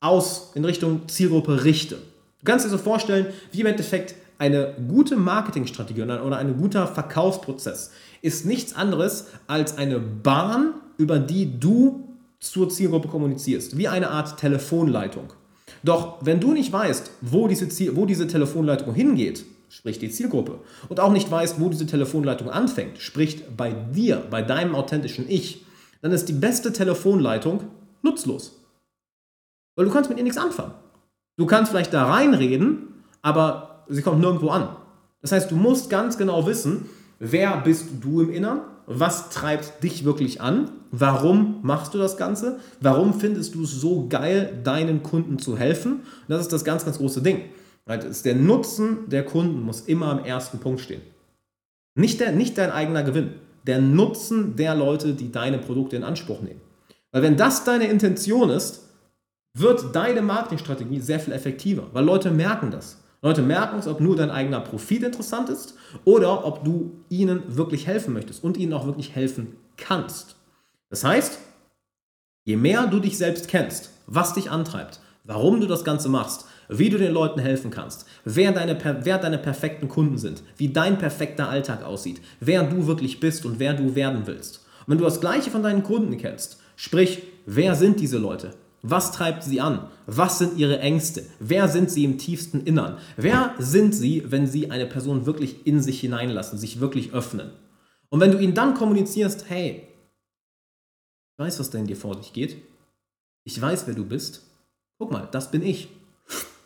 aus, 0.01 0.53
in 0.55 0.65
Richtung 0.65 1.09
Zielgruppe 1.09 1.65
richte. 1.65 1.95
Du 1.95 2.45
kannst 2.45 2.67
dir 2.67 2.71
so 2.71 2.79
vorstellen, 2.79 3.27
wie 3.53 3.61
im 3.61 3.67
Endeffekt 3.67 4.15
eine 4.39 4.75
gute 4.89 5.17
Marketingstrategie 5.17 6.03
oder 6.03 6.39
ein 6.39 6.57
guter 6.57 6.87
Verkaufsprozess 6.87 7.93
ist 8.23 8.47
nichts 8.47 8.75
anderes 8.75 9.27
als 9.47 9.79
eine 9.79 9.99
Bahn, 9.99 10.75
über 10.99 11.19
die 11.19 11.59
du 11.59 12.09
zur 12.41 12.69
Zielgruppe 12.71 13.09
kommunizierst, 13.09 13.77
wie 13.77 13.89
eine 13.89 14.11
Art 14.11 14.39
Telefonleitung. 14.39 15.33
Doch 15.83 16.19
wenn 16.23 16.41
du 16.41 16.53
nicht 16.53 16.73
weißt, 16.73 17.11
wo 17.21 17.49
diese, 17.49 17.69
Ziel, 17.69 17.97
wo 17.97 18.07
diese 18.07 18.27
Telefonleitung 18.27 18.95
hingeht, 18.95 19.45
sprich 19.70 19.99
die 19.99 20.11
Zielgruppe, 20.11 20.58
und 20.88 21.00
auch 21.00 21.12
nicht 21.12 21.31
weißt, 21.31 21.61
wo 21.61 21.69
diese 21.69 21.87
Telefonleitung 21.87 22.50
anfängt, 22.50 22.99
sprich 22.99 23.44
bei 23.56 23.72
dir, 23.72 24.22
bei 24.31 24.43
deinem 24.43 24.75
authentischen 24.75 25.28
Ich, 25.28 25.64
dann 26.02 26.12
ist 26.12 26.28
die 26.28 26.34
beste 26.34 26.72
Telefonleitung 26.72 27.62
nutzlos. 28.02 28.56
Weil 29.76 29.87
du 29.87 29.93
kannst 29.93 30.11
mit 30.11 30.19
ihr 30.19 30.25
nichts 30.25 30.38
anfangen. 30.38 30.75
Du 31.37 31.46
kannst 31.46 31.70
vielleicht 31.70 31.94
da 31.94 32.06
reinreden, 32.06 33.02
aber 33.22 33.84
sie 33.88 34.02
kommt 34.02 34.20
nirgendwo 34.20 34.50
an. 34.50 34.76
Das 35.22 35.32
heißt, 35.32 35.50
du 35.50 35.56
musst 35.56 35.88
ganz 35.88 36.19
genau 36.19 36.46
wissen, 36.46 36.87
wer 37.19 37.58
bist 37.58 37.87
du 38.00 38.22
im 38.22 38.31
Innern, 38.31 38.62
was 38.87 39.31
treibt 39.31 39.84
dich 39.84 40.05
wirklich 40.05 40.40
an, 40.40 40.70
warum 40.90 41.61
machst 41.62 41.94
du 41.94 41.99
das 41.99 42.17
Ganze, 42.17 42.58
warum 42.81 43.14
findest 43.14 43.55
du 43.55 43.62
es 43.62 43.70
so 43.70 44.08
geil, 44.08 44.61
deinen 44.64 45.02
Kunden 45.02 45.38
zu 45.38 45.56
helfen. 45.56 45.93
Und 45.93 46.28
das 46.28 46.40
ist 46.40 46.52
das 46.52 46.64
ganz, 46.64 46.84
ganz 46.84 46.99
große 46.99 47.22
Ding. 47.22 47.43
Der 47.87 48.35
Nutzen 48.35 49.09
der 49.09 49.25
Kunden 49.25 49.62
muss 49.62 49.81
immer 49.82 50.09
am 50.09 50.25
ersten 50.25 50.59
Punkt 50.59 50.81
stehen. 50.81 51.03
Nicht, 51.94 52.21
der, 52.21 52.32
nicht 52.32 52.56
dein 52.56 52.71
eigener 52.71 53.03
Gewinn, 53.03 53.35
der 53.67 53.81
Nutzen 53.81 54.56
der 54.56 54.75
Leute, 54.75 55.15
die 55.15 55.32
deine 55.32 55.59
Produkte 55.59 55.97
in 55.97 56.05
Anspruch 56.05 56.41
nehmen. 56.41 56.61
Weil 57.12 57.23
wenn 57.23 57.37
das 57.37 57.65
deine 57.65 57.88
Intention 57.88 58.50
ist, 58.50 58.88
wird 59.55 59.94
deine 59.94 60.23
Marketingstrategie 60.23 61.00
sehr 61.00 61.19
viel 61.21 61.32
effektiver, 61.32 61.88
weil 61.93 62.05
Leute 62.05 62.31
merken 62.31 62.71
das. 62.71 62.99
Leute 63.23 63.43
merken 63.43 63.79
es, 63.79 63.87
ob 63.87 64.01
nur 64.01 64.17
dein 64.17 64.31
eigener 64.31 64.60
Profit 64.60 65.03
interessant 65.03 65.51
ist 65.51 65.75
oder 66.05 66.46
ob 66.46 66.65
du 66.65 66.93
ihnen 67.10 67.56
wirklich 67.56 67.87
helfen 67.87 68.15
möchtest 68.15 68.43
und 68.43 68.56
ihnen 68.56 68.72
auch 68.72 68.87
wirklich 68.87 69.15
helfen 69.15 69.56
kannst. 69.77 70.37
Das 70.89 71.05
heißt, 71.05 71.39
je 72.44 72.56
mehr 72.56 72.87
du 72.87 73.01
dich 73.01 73.19
selbst 73.19 73.49
kennst, 73.49 73.91
was 74.06 74.32
dich 74.32 74.51
antreibt, 74.51 75.01
warum 75.25 75.60
du 75.60 75.67
das 75.67 75.84
Ganze 75.84 76.08
machst, 76.08 76.46
wie 76.70 76.89
du 76.89 76.98
den 76.98 77.12
Leuten 77.12 77.41
helfen 77.41 77.70
kannst, 77.70 78.06
wer 78.24 78.53
deine, 78.53 78.79
wer 79.05 79.19
deine 79.19 79.39
perfekten 79.39 79.89
Kunden 79.89 80.19
sind, 80.19 80.43
wie 80.56 80.69
dein 80.69 80.98
perfekter 80.98 81.48
Alltag 81.48 81.82
aussieht, 81.84 82.20
wer 82.39 82.62
du 82.62 82.86
wirklich 82.86 83.20
bist 83.20 83.44
und 83.44 83.58
wer 83.58 83.74
du 83.74 83.94
werden 83.94 84.22
willst. 84.27 84.65
Und 84.81 84.93
wenn 84.93 84.98
du 84.98 85.05
das 85.05 85.20
Gleiche 85.20 85.50
von 85.50 85.62
deinen 85.62 85.82
Kunden 85.82 86.17
kennst, 86.17 86.60
sprich, 86.77 87.22
wer 87.46 87.74
sind 87.74 88.00
diese 88.00 88.19
Leute? 88.19 88.53
Was 88.82 89.12
treibt 89.12 89.43
sie 89.43 89.60
an? 89.60 89.89
Was 90.06 90.39
sind 90.39 90.56
ihre 90.56 90.79
Ängste? 90.79 91.27
Wer 91.39 91.69
sind 91.69 91.91
sie 91.91 92.05
im 92.05 92.17
tiefsten 92.17 92.62
Innern? 92.62 92.96
Wer 93.17 93.55
sind 93.58 93.94
sie, 93.94 94.24
wenn 94.31 94.46
sie 94.46 94.70
eine 94.70 94.86
Person 94.86 95.27
wirklich 95.27 95.67
in 95.67 95.82
sich 95.82 96.00
hineinlassen, 96.00 96.58
sich 96.58 96.81
wirklich 96.81 97.12
öffnen? 97.12 97.50
Und 98.08 98.20
wenn 98.20 98.32
du 98.32 98.39
ihnen 98.39 98.55
dann 98.55 98.74
kommunizierst, 98.74 99.50
hey, 99.50 99.86
ich 101.32 101.44
weiß, 101.44 101.60
was 101.60 101.70
da 101.70 101.79
in 101.79 101.86
dir 101.86 101.96
vor 101.96 102.17
sich 102.17 102.32
geht, 102.32 102.56
ich 103.44 103.60
weiß, 103.60 103.86
wer 103.86 103.94
du 103.94 104.05
bist, 104.05 104.46
guck 104.98 105.10
mal, 105.10 105.29
das 105.31 105.50
bin 105.50 105.62
ich. 105.62 105.89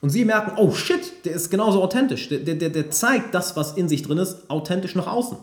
Und 0.05 0.11
sie 0.11 0.27
merken, 0.27 0.59
oh 0.59 0.71
shit, 0.71 1.25
der 1.25 1.33
ist 1.33 1.49
genauso 1.49 1.83
authentisch. 1.83 2.29
Der, 2.29 2.41
der, 2.41 2.69
der 2.69 2.91
zeigt 2.91 3.35
das, 3.35 3.57
was 3.57 3.73
in 3.73 3.89
sich 3.89 4.03
drin 4.03 4.19
ist, 4.19 4.51
authentisch 4.51 4.95
nach 4.95 5.07
außen. 5.07 5.39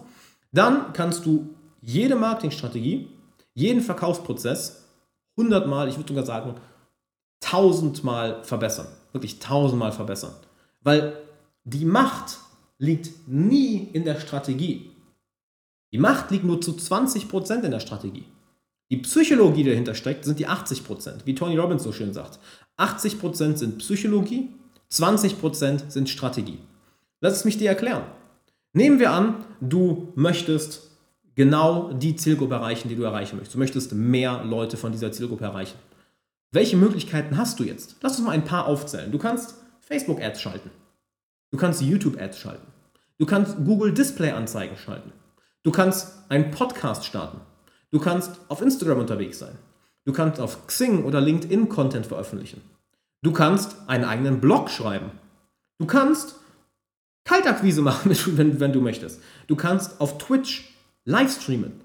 Dann 0.51 0.94
kannst 0.94 1.25
du 1.25 1.50
jede 1.82 2.15
Marketingstrategie, 2.15 3.08
jeden 3.56 3.82
Verkaufsprozess 3.82 4.86
hundertmal, 5.36 5.89
ich 5.89 5.98
würde 5.98 6.10
sogar 6.10 6.27
sagen, 6.27 6.53
tausendmal 7.39 8.44
verbessern. 8.44 8.86
Wirklich 9.13 9.39
tausendmal 9.39 9.94
verbessern. 9.94 10.36
Weil 10.82 11.18
die 11.63 11.86
Macht 11.86 12.38
liegt 12.77 13.27
nie 13.27 13.89
in 13.94 14.06
der 14.06 14.20
Strategie. 14.20 14.91
Die 15.91 15.98
Macht 15.98 16.30
liegt 16.30 16.44
nur 16.44 16.62
zu 16.62 16.74
20% 16.74 17.63
in 17.63 17.72
der 17.72 17.80
Strategie. 17.80 18.25
Die 18.92 18.98
Psychologie, 18.98 19.64
die 19.64 19.70
dahinter 19.70 19.96
steckt, 19.96 20.26
sind 20.26 20.38
die 20.38 20.50
80%, 20.50 21.22
wie 21.24 21.34
Tony 21.34 21.58
Robbins 21.58 21.84
so 21.84 21.94
schön 21.94 22.14
sagt. 22.14 22.40
80% 22.78 23.56
sind 23.56 23.78
Psychologie, 23.78 24.50
20% 24.92 25.90
sind 25.90 26.10
Strategie. 26.10 26.60
Lass 27.22 27.38
es 27.38 27.46
mich 27.46 27.58
dir 27.58 27.70
erklären. 27.70 28.04
Nehmen 28.74 29.00
wir 29.00 29.12
an, 29.12 29.46
du 29.62 30.12
möchtest 30.16 30.90
genau 31.36 31.94
die 31.94 32.18
Zielgruppe 32.18 32.56
erreichen, 32.56 32.90
die 32.90 32.98
du 32.98 33.04
erreichen 33.04 33.38
möchtest. 33.38 33.56
Du 33.56 33.60
möchtest 33.60 33.94
mehr 33.94 34.44
Leute 34.44 34.76
von 34.76 34.92
dieser 34.92 35.14
Zielgruppe 35.14 35.46
erreichen. 35.46 35.78
Welche 36.52 36.76
Möglichkeiten 36.76 37.38
hast 37.38 37.62
du 37.62 37.64
jetzt? 37.64 37.96
Lass 38.02 38.18
uns 38.18 38.26
mal 38.26 38.34
ein 38.34 38.44
paar 38.44 38.66
aufzählen. 38.68 39.10
Du 39.10 39.18
kannst 39.18 39.56
Facebook-Ads 39.80 40.42
schalten. 40.42 40.70
Du 41.50 41.58
kannst 41.58 41.82
YouTube-Ads 41.82 42.38
schalten. 42.38 42.68
Du 43.18 43.26
kannst 43.26 43.56
Google 43.64 43.94
Display-Anzeigen 43.94 44.76
schalten. 44.76 45.14
Du 45.64 45.72
kannst 45.72 46.14
einen 46.28 46.52
Podcast 46.52 47.06
starten. 47.06 47.40
Du 47.92 48.00
kannst 48.00 48.40
auf 48.48 48.62
Instagram 48.62 49.00
unterwegs 49.00 49.40
sein. 49.40 49.58
Du 50.06 50.14
kannst 50.14 50.40
auf 50.40 50.66
Xing 50.68 51.04
oder 51.04 51.22
LinkedIn 51.22 51.70
Content 51.70 52.06
veröffentlichen. 52.06 52.62
Du 53.22 53.32
kannst 53.32 53.76
einen 53.88 54.06
eigenen 54.06 54.42
Blog 54.42 54.70
schreiben. 54.70 55.12
Du 55.80 55.86
kannst 55.86 56.36
Kaltakquise 57.26 57.82
machen, 57.90 58.12
wenn, 58.38 58.60
wenn 58.60 58.74
du 58.74 58.82
möchtest. 58.82 59.22
Du 59.48 59.56
kannst 59.56 60.02
auf 60.02 60.18
Twitch 60.18 60.74
live 61.06 61.32
streamen. 61.32 61.82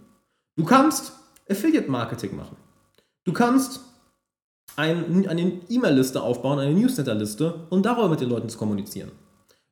Du 0.57 0.65
kannst 0.65 1.13
Affiliate 1.49 1.91
Marketing 1.91 2.37
machen. 2.37 2.57
Du 3.25 3.33
kannst 3.33 3.81
ein, 4.77 5.29
eine 5.29 5.61
E-Mail-Liste 5.69 6.23
aufbauen, 6.23 6.59
eine 6.59 6.75
Newsletter-Liste 6.75 7.67
und 7.71 7.85
darüber 7.85 8.09
mit 8.09 8.21
den 8.21 8.29
Leuten 8.29 8.49
zu 8.49 8.59
kommunizieren. 8.59 9.11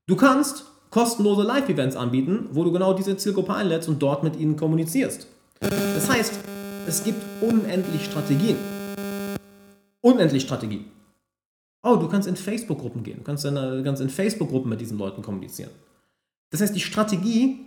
Du 0.06 0.16
kannst 0.16 0.64
kostenlose 0.90 1.42
Live-Events 1.42 1.96
anbieten, 1.96 2.48
wo 2.52 2.64
du 2.64 2.72
genau 2.72 2.94
diese 2.94 3.16
Zielgruppe 3.16 3.54
einlädst 3.54 3.88
und 3.88 4.02
dort 4.02 4.22
mit 4.22 4.36
ihnen 4.36 4.56
kommunizierst. 4.56 5.26
Das 5.70 6.08
heißt, 6.10 6.38
es 6.86 7.04
gibt 7.04 7.22
unendlich 7.40 8.04
Strategien. 8.04 8.56
Unendlich 10.00 10.42
Strategien. 10.42 10.86
Oh, 11.82 11.96
du 11.96 12.08
kannst 12.08 12.28
in 12.28 12.36
Facebook-Gruppen 12.36 13.02
gehen. 13.02 13.18
Du 13.18 13.24
kannst 13.24 13.44
in, 13.44 13.54
kannst 13.84 14.02
in 14.02 14.10
Facebook-Gruppen 14.10 14.70
mit 14.70 14.80
diesen 14.80 14.98
Leuten 14.98 15.22
kommunizieren. 15.22 15.70
Das 16.50 16.60
heißt, 16.60 16.74
die 16.74 16.80
Strategie, 16.80 17.66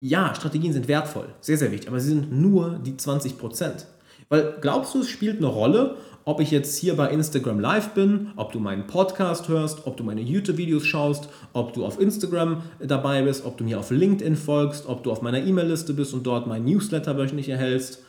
ja, 0.00 0.34
Strategien 0.34 0.72
sind 0.72 0.88
wertvoll, 0.88 1.34
sehr, 1.40 1.56
sehr 1.56 1.70
wichtig, 1.70 1.88
aber 1.88 2.00
sie 2.00 2.08
sind 2.08 2.32
nur 2.32 2.78
die 2.78 2.96
20 2.96 3.38
Prozent. 3.38 3.86
Weil 4.28 4.58
glaubst 4.60 4.94
du, 4.94 5.00
es 5.00 5.08
spielt 5.08 5.38
eine 5.38 5.46
Rolle, 5.46 5.96
ob 6.24 6.40
ich 6.40 6.50
jetzt 6.50 6.78
hier 6.78 6.96
bei 6.96 7.10
Instagram 7.10 7.60
live 7.60 7.90
bin, 7.90 8.32
ob 8.36 8.52
du 8.52 8.58
meinen 8.58 8.86
Podcast 8.86 9.48
hörst, 9.48 9.86
ob 9.86 9.96
du 9.96 10.04
meine 10.04 10.22
YouTube-Videos 10.22 10.86
schaust, 10.86 11.28
ob 11.52 11.74
du 11.74 11.84
auf 11.84 12.00
Instagram 12.00 12.62
dabei 12.80 13.22
bist, 13.22 13.44
ob 13.44 13.58
du 13.58 13.64
mir 13.64 13.78
auf 13.78 13.90
LinkedIn 13.90 14.36
folgst, 14.36 14.86
ob 14.86 15.02
du 15.04 15.12
auf 15.12 15.20
meiner 15.20 15.44
E-Mail-Liste 15.44 15.92
bist 15.92 16.14
und 16.14 16.26
dort 16.26 16.46
mein 16.46 16.64
Newsletter 16.64 17.16
wöchentlich 17.18 17.50
erhältst. 17.50 18.02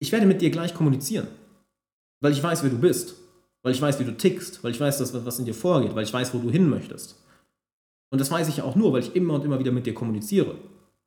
Ich 0.00 0.10
werde 0.10 0.26
mit 0.26 0.42
dir 0.42 0.50
gleich 0.50 0.74
kommunizieren, 0.74 1.28
weil 2.20 2.32
ich 2.32 2.42
weiß, 2.42 2.64
wer 2.64 2.70
du 2.70 2.78
bist, 2.78 3.14
weil 3.62 3.72
ich 3.72 3.80
weiß, 3.80 4.00
wie 4.00 4.04
du 4.04 4.16
tickst, 4.16 4.64
weil 4.64 4.72
ich 4.72 4.80
weiß, 4.80 5.14
was 5.24 5.38
in 5.38 5.44
dir 5.44 5.54
vorgeht, 5.54 5.94
weil 5.94 6.04
ich 6.04 6.12
weiß, 6.12 6.34
wo 6.34 6.38
du 6.38 6.50
hin 6.50 6.68
möchtest. 6.68 7.22
Und 8.10 8.20
das 8.20 8.30
weiß 8.30 8.48
ich 8.48 8.62
auch 8.62 8.74
nur, 8.74 8.92
weil 8.92 9.00
ich 9.00 9.14
immer 9.14 9.34
und 9.34 9.44
immer 9.44 9.58
wieder 9.58 9.72
mit 9.72 9.86
dir 9.86 9.94
kommuniziere. 9.94 10.56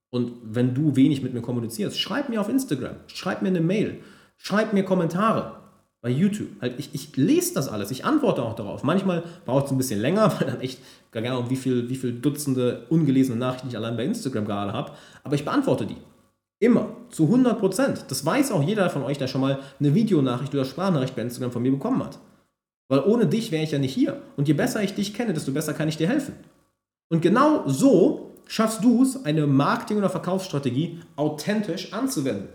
Und 0.09 0.31
wenn 0.41 0.73
du 0.73 0.95
wenig 0.95 1.21
mit 1.21 1.33
mir 1.33 1.41
kommunizierst, 1.41 1.99
schreib 1.99 2.29
mir 2.29 2.39
auf 2.39 2.49
Instagram, 2.49 2.95
schreib 3.07 3.41
mir 3.41 3.49
eine 3.49 3.61
Mail, 3.61 3.99
schreib 4.37 4.73
mir 4.73 4.83
Kommentare 4.83 5.57
bei 6.01 6.09
YouTube. 6.09 6.49
Halt, 6.61 6.79
ich, 6.79 6.93
ich 6.93 7.15
lese 7.17 7.53
das 7.53 7.67
alles, 7.67 7.91
ich 7.91 8.05
antworte 8.05 8.43
auch 8.43 8.55
darauf. 8.55 8.83
Manchmal 8.83 9.23
braucht 9.45 9.65
es 9.65 9.71
ein 9.71 9.77
bisschen 9.77 9.99
länger, 9.99 10.31
weil 10.39 10.47
dann 10.47 10.61
echt, 10.61 10.79
gar 11.11 11.21
keine 11.23 11.35
Ahnung, 11.35 11.49
wie 11.49 11.55
viele 11.55 11.89
wie 11.89 11.95
viel 11.95 12.13
Dutzende 12.13 12.85
ungelesene 12.89 13.37
Nachrichten 13.37 13.69
ich 13.69 13.75
allein 13.75 13.97
bei 13.97 14.05
Instagram 14.05 14.45
gerade 14.45 14.73
habe. 14.73 14.91
Aber 15.23 15.35
ich 15.35 15.45
beantworte 15.45 15.85
die. 15.85 15.97
Immer. 16.59 16.89
Zu 17.09 17.25
100 17.25 17.59
Prozent. 17.59 18.05
Das 18.09 18.25
weiß 18.25 18.51
auch 18.51 18.63
jeder 18.63 18.89
von 18.89 19.03
euch, 19.03 19.17
der 19.17 19.27
schon 19.27 19.41
mal 19.41 19.59
eine 19.79 19.93
Videonachricht 19.93 20.53
oder 20.53 20.65
Sprachnachricht 20.65 21.15
bei 21.15 21.21
Instagram 21.21 21.51
von 21.51 21.61
mir 21.61 21.71
bekommen 21.71 22.03
hat. 22.03 22.17
Weil 22.89 23.01
ohne 23.01 23.27
dich 23.27 23.51
wäre 23.51 23.63
ich 23.63 23.71
ja 23.71 23.79
nicht 23.79 23.93
hier. 23.93 24.21
Und 24.37 24.47
je 24.47 24.53
besser 24.53 24.81
ich 24.81 24.95
dich 24.95 25.13
kenne, 25.13 25.33
desto 25.33 25.51
besser 25.51 25.73
kann 25.73 25.89
ich 25.89 25.97
dir 25.97 26.07
helfen. 26.07 26.33
Und 27.09 27.21
genau 27.21 27.67
so 27.67 28.33
schaffst 28.47 28.83
du 28.83 29.03
es, 29.03 29.25
eine 29.25 29.45
Marketing- 29.45 29.97
oder 29.97 30.09
Verkaufsstrategie 30.09 30.99
authentisch 31.15 31.93
anzuwenden. 31.93 32.49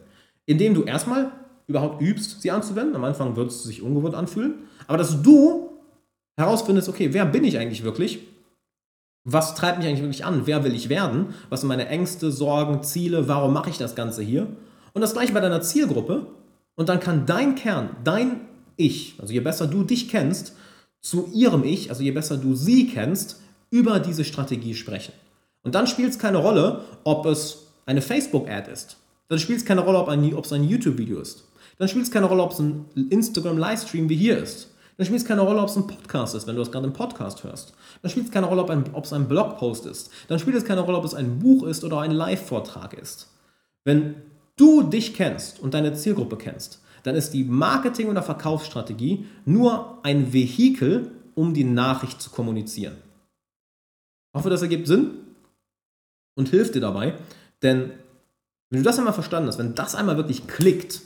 Indem 0.46 0.74
du 0.74 0.82
erstmal 0.82 1.30
überhaupt 1.72 2.00
übst, 2.00 2.42
sie 2.42 2.50
anzuwenden. 2.50 2.94
Am 2.94 3.04
Anfang 3.04 3.36
wird 3.36 3.50
es 3.50 3.64
sich 3.64 3.82
ungewohnt 3.82 4.14
anfühlen. 4.14 4.54
Aber 4.86 4.98
dass 4.98 5.22
du 5.22 5.70
herausfindest, 6.36 6.88
okay, 6.88 7.12
wer 7.12 7.26
bin 7.26 7.44
ich 7.44 7.58
eigentlich 7.58 7.82
wirklich? 7.82 8.20
Was 9.24 9.54
treibt 9.54 9.78
mich 9.78 9.86
eigentlich 9.86 10.02
wirklich 10.02 10.24
an? 10.24 10.42
Wer 10.46 10.64
will 10.64 10.74
ich 10.74 10.88
werden? 10.88 11.34
Was 11.48 11.60
sind 11.60 11.68
meine 11.68 11.88
Ängste, 11.88 12.30
Sorgen, 12.32 12.82
Ziele? 12.82 13.28
Warum 13.28 13.52
mache 13.52 13.70
ich 13.70 13.78
das 13.78 13.94
Ganze 13.94 14.22
hier? 14.22 14.48
Und 14.92 15.00
das 15.00 15.12
gleiche 15.12 15.32
bei 15.32 15.40
deiner 15.40 15.62
Zielgruppe. 15.62 16.26
Und 16.74 16.88
dann 16.88 17.00
kann 17.00 17.26
dein 17.26 17.54
Kern, 17.54 17.90
dein 18.04 18.40
Ich, 18.76 19.16
also 19.20 19.32
je 19.32 19.40
besser 19.40 19.66
du 19.66 19.84
dich 19.84 20.08
kennst, 20.08 20.56
zu 21.00 21.28
ihrem 21.32 21.64
Ich, 21.64 21.90
also 21.90 22.02
je 22.02 22.10
besser 22.10 22.36
du 22.36 22.54
sie 22.54 22.88
kennst, 22.88 23.40
über 23.70 24.00
diese 24.00 24.24
Strategie 24.24 24.74
sprechen. 24.74 25.12
Und 25.62 25.74
dann 25.74 25.86
spielt 25.86 26.10
es 26.10 26.18
keine 26.18 26.38
Rolle, 26.38 26.84
ob 27.04 27.26
es 27.26 27.68
eine 27.86 28.02
Facebook-Ad 28.02 28.70
ist. 28.70 28.96
Dann 29.28 29.38
spielt 29.38 29.58
es 29.58 29.64
keine 29.64 29.82
Rolle, 29.82 29.98
ob, 29.98 30.08
ein, 30.08 30.34
ob 30.34 30.44
es 30.44 30.52
ein 30.52 30.64
YouTube-Video 30.64 31.20
ist. 31.20 31.44
Dann 31.78 31.88
spielt 31.88 32.04
es 32.04 32.10
keine 32.10 32.26
Rolle, 32.26 32.42
ob 32.42 32.52
es 32.52 32.58
ein 32.58 32.86
Instagram-Livestream 33.10 34.08
wie 34.08 34.16
hier 34.16 34.38
ist. 34.38 34.68
Dann 34.96 35.06
spielt 35.06 35.22
es 35.22 35.26
keine 35.26 35.40
Rolle, 35.40 35.60
ob 35.60 35.68
es 35.68 35.76
ein 35.76 35.86
Podcast 35.86 36.34
ist, 36.34 36.46
wenn 36.46 36.54
du 36.54 36.60
das 36.62 36.70
gerade 36.70 36.86
im 36.86 36.92
Podcast 36.92 37.44
hörst. 37.44 37.74
Dann 38.02 38.10
spielt 38.10 38.26
es 38.26 38.32
keine 38.32 38.46
Rolle, 38.46 38.62
ob, 38.62 38.70
ein, 38.70 38.84
ob 38.92 39.04
es 39.04 39.12
ein 39.12 39.26
Blogpost 39.26 39.86
ist. 39.86 40.10
Dann 40.28 40.38
spielt 40.38 40.56
es 40.56 40.64
keine 40.64 40.82
Rolle, 40.82 40.98
ob 40.98 41.04
es 41.04 41.14
ein 41.14 41.38
Buch 41.38 41.64
ist 41.64 41.82
oder 41.82 42.00
ein 42.00 42.10
Live-Vortrag 42.10 42.94
ist. 42.94 43.28
Wenn 43.84 44.16
du 44.56 44.82
dich 44.82 45.14
kennst 45.14 45.60
und 45.60 45.74
deine 45.74 45.94
Zielgruppe 45.94 46.36
kennst, 46.36 46.82
dann 47.02 47.16
ist 47.16 47.30
die 47.30 47.44
Marketing- 47.44 48.08
oder 48.08 48.22
Verkaufsstrategie 48.22 49.26
nur 49.44 49.98
ein 50.02 50.32
Vehikel, 50.32 51.10
um 51.34 51.54
die 51.54 51.64
Nachricht 51.64 52.20
zu 52.20 52.30
kommunizieren. 52.30 52.94
Ich 54.32 54.38
hoffe, 54.38 54.50
das 54.50 54.62
ergibt 54.62 54.86
Sinn 54.86 55.10
und 56.36 56.48
hilft 56.48 56.74
dir 56.74 56.80
dabei. 56.80 57.14
Denn 57.62 57.90
wenn 58.70 58.80
du 58.80 58.84
das 58.84 58.98
einmal 58.98 59.14
verstanden 59.14 59.48
hast, 59.48 59.58
wenn 59.58 59.74
das 59.74 59.94
einmal 59.94 60.16
wirklich 60.16 60.46
klickt, 60.46 61.02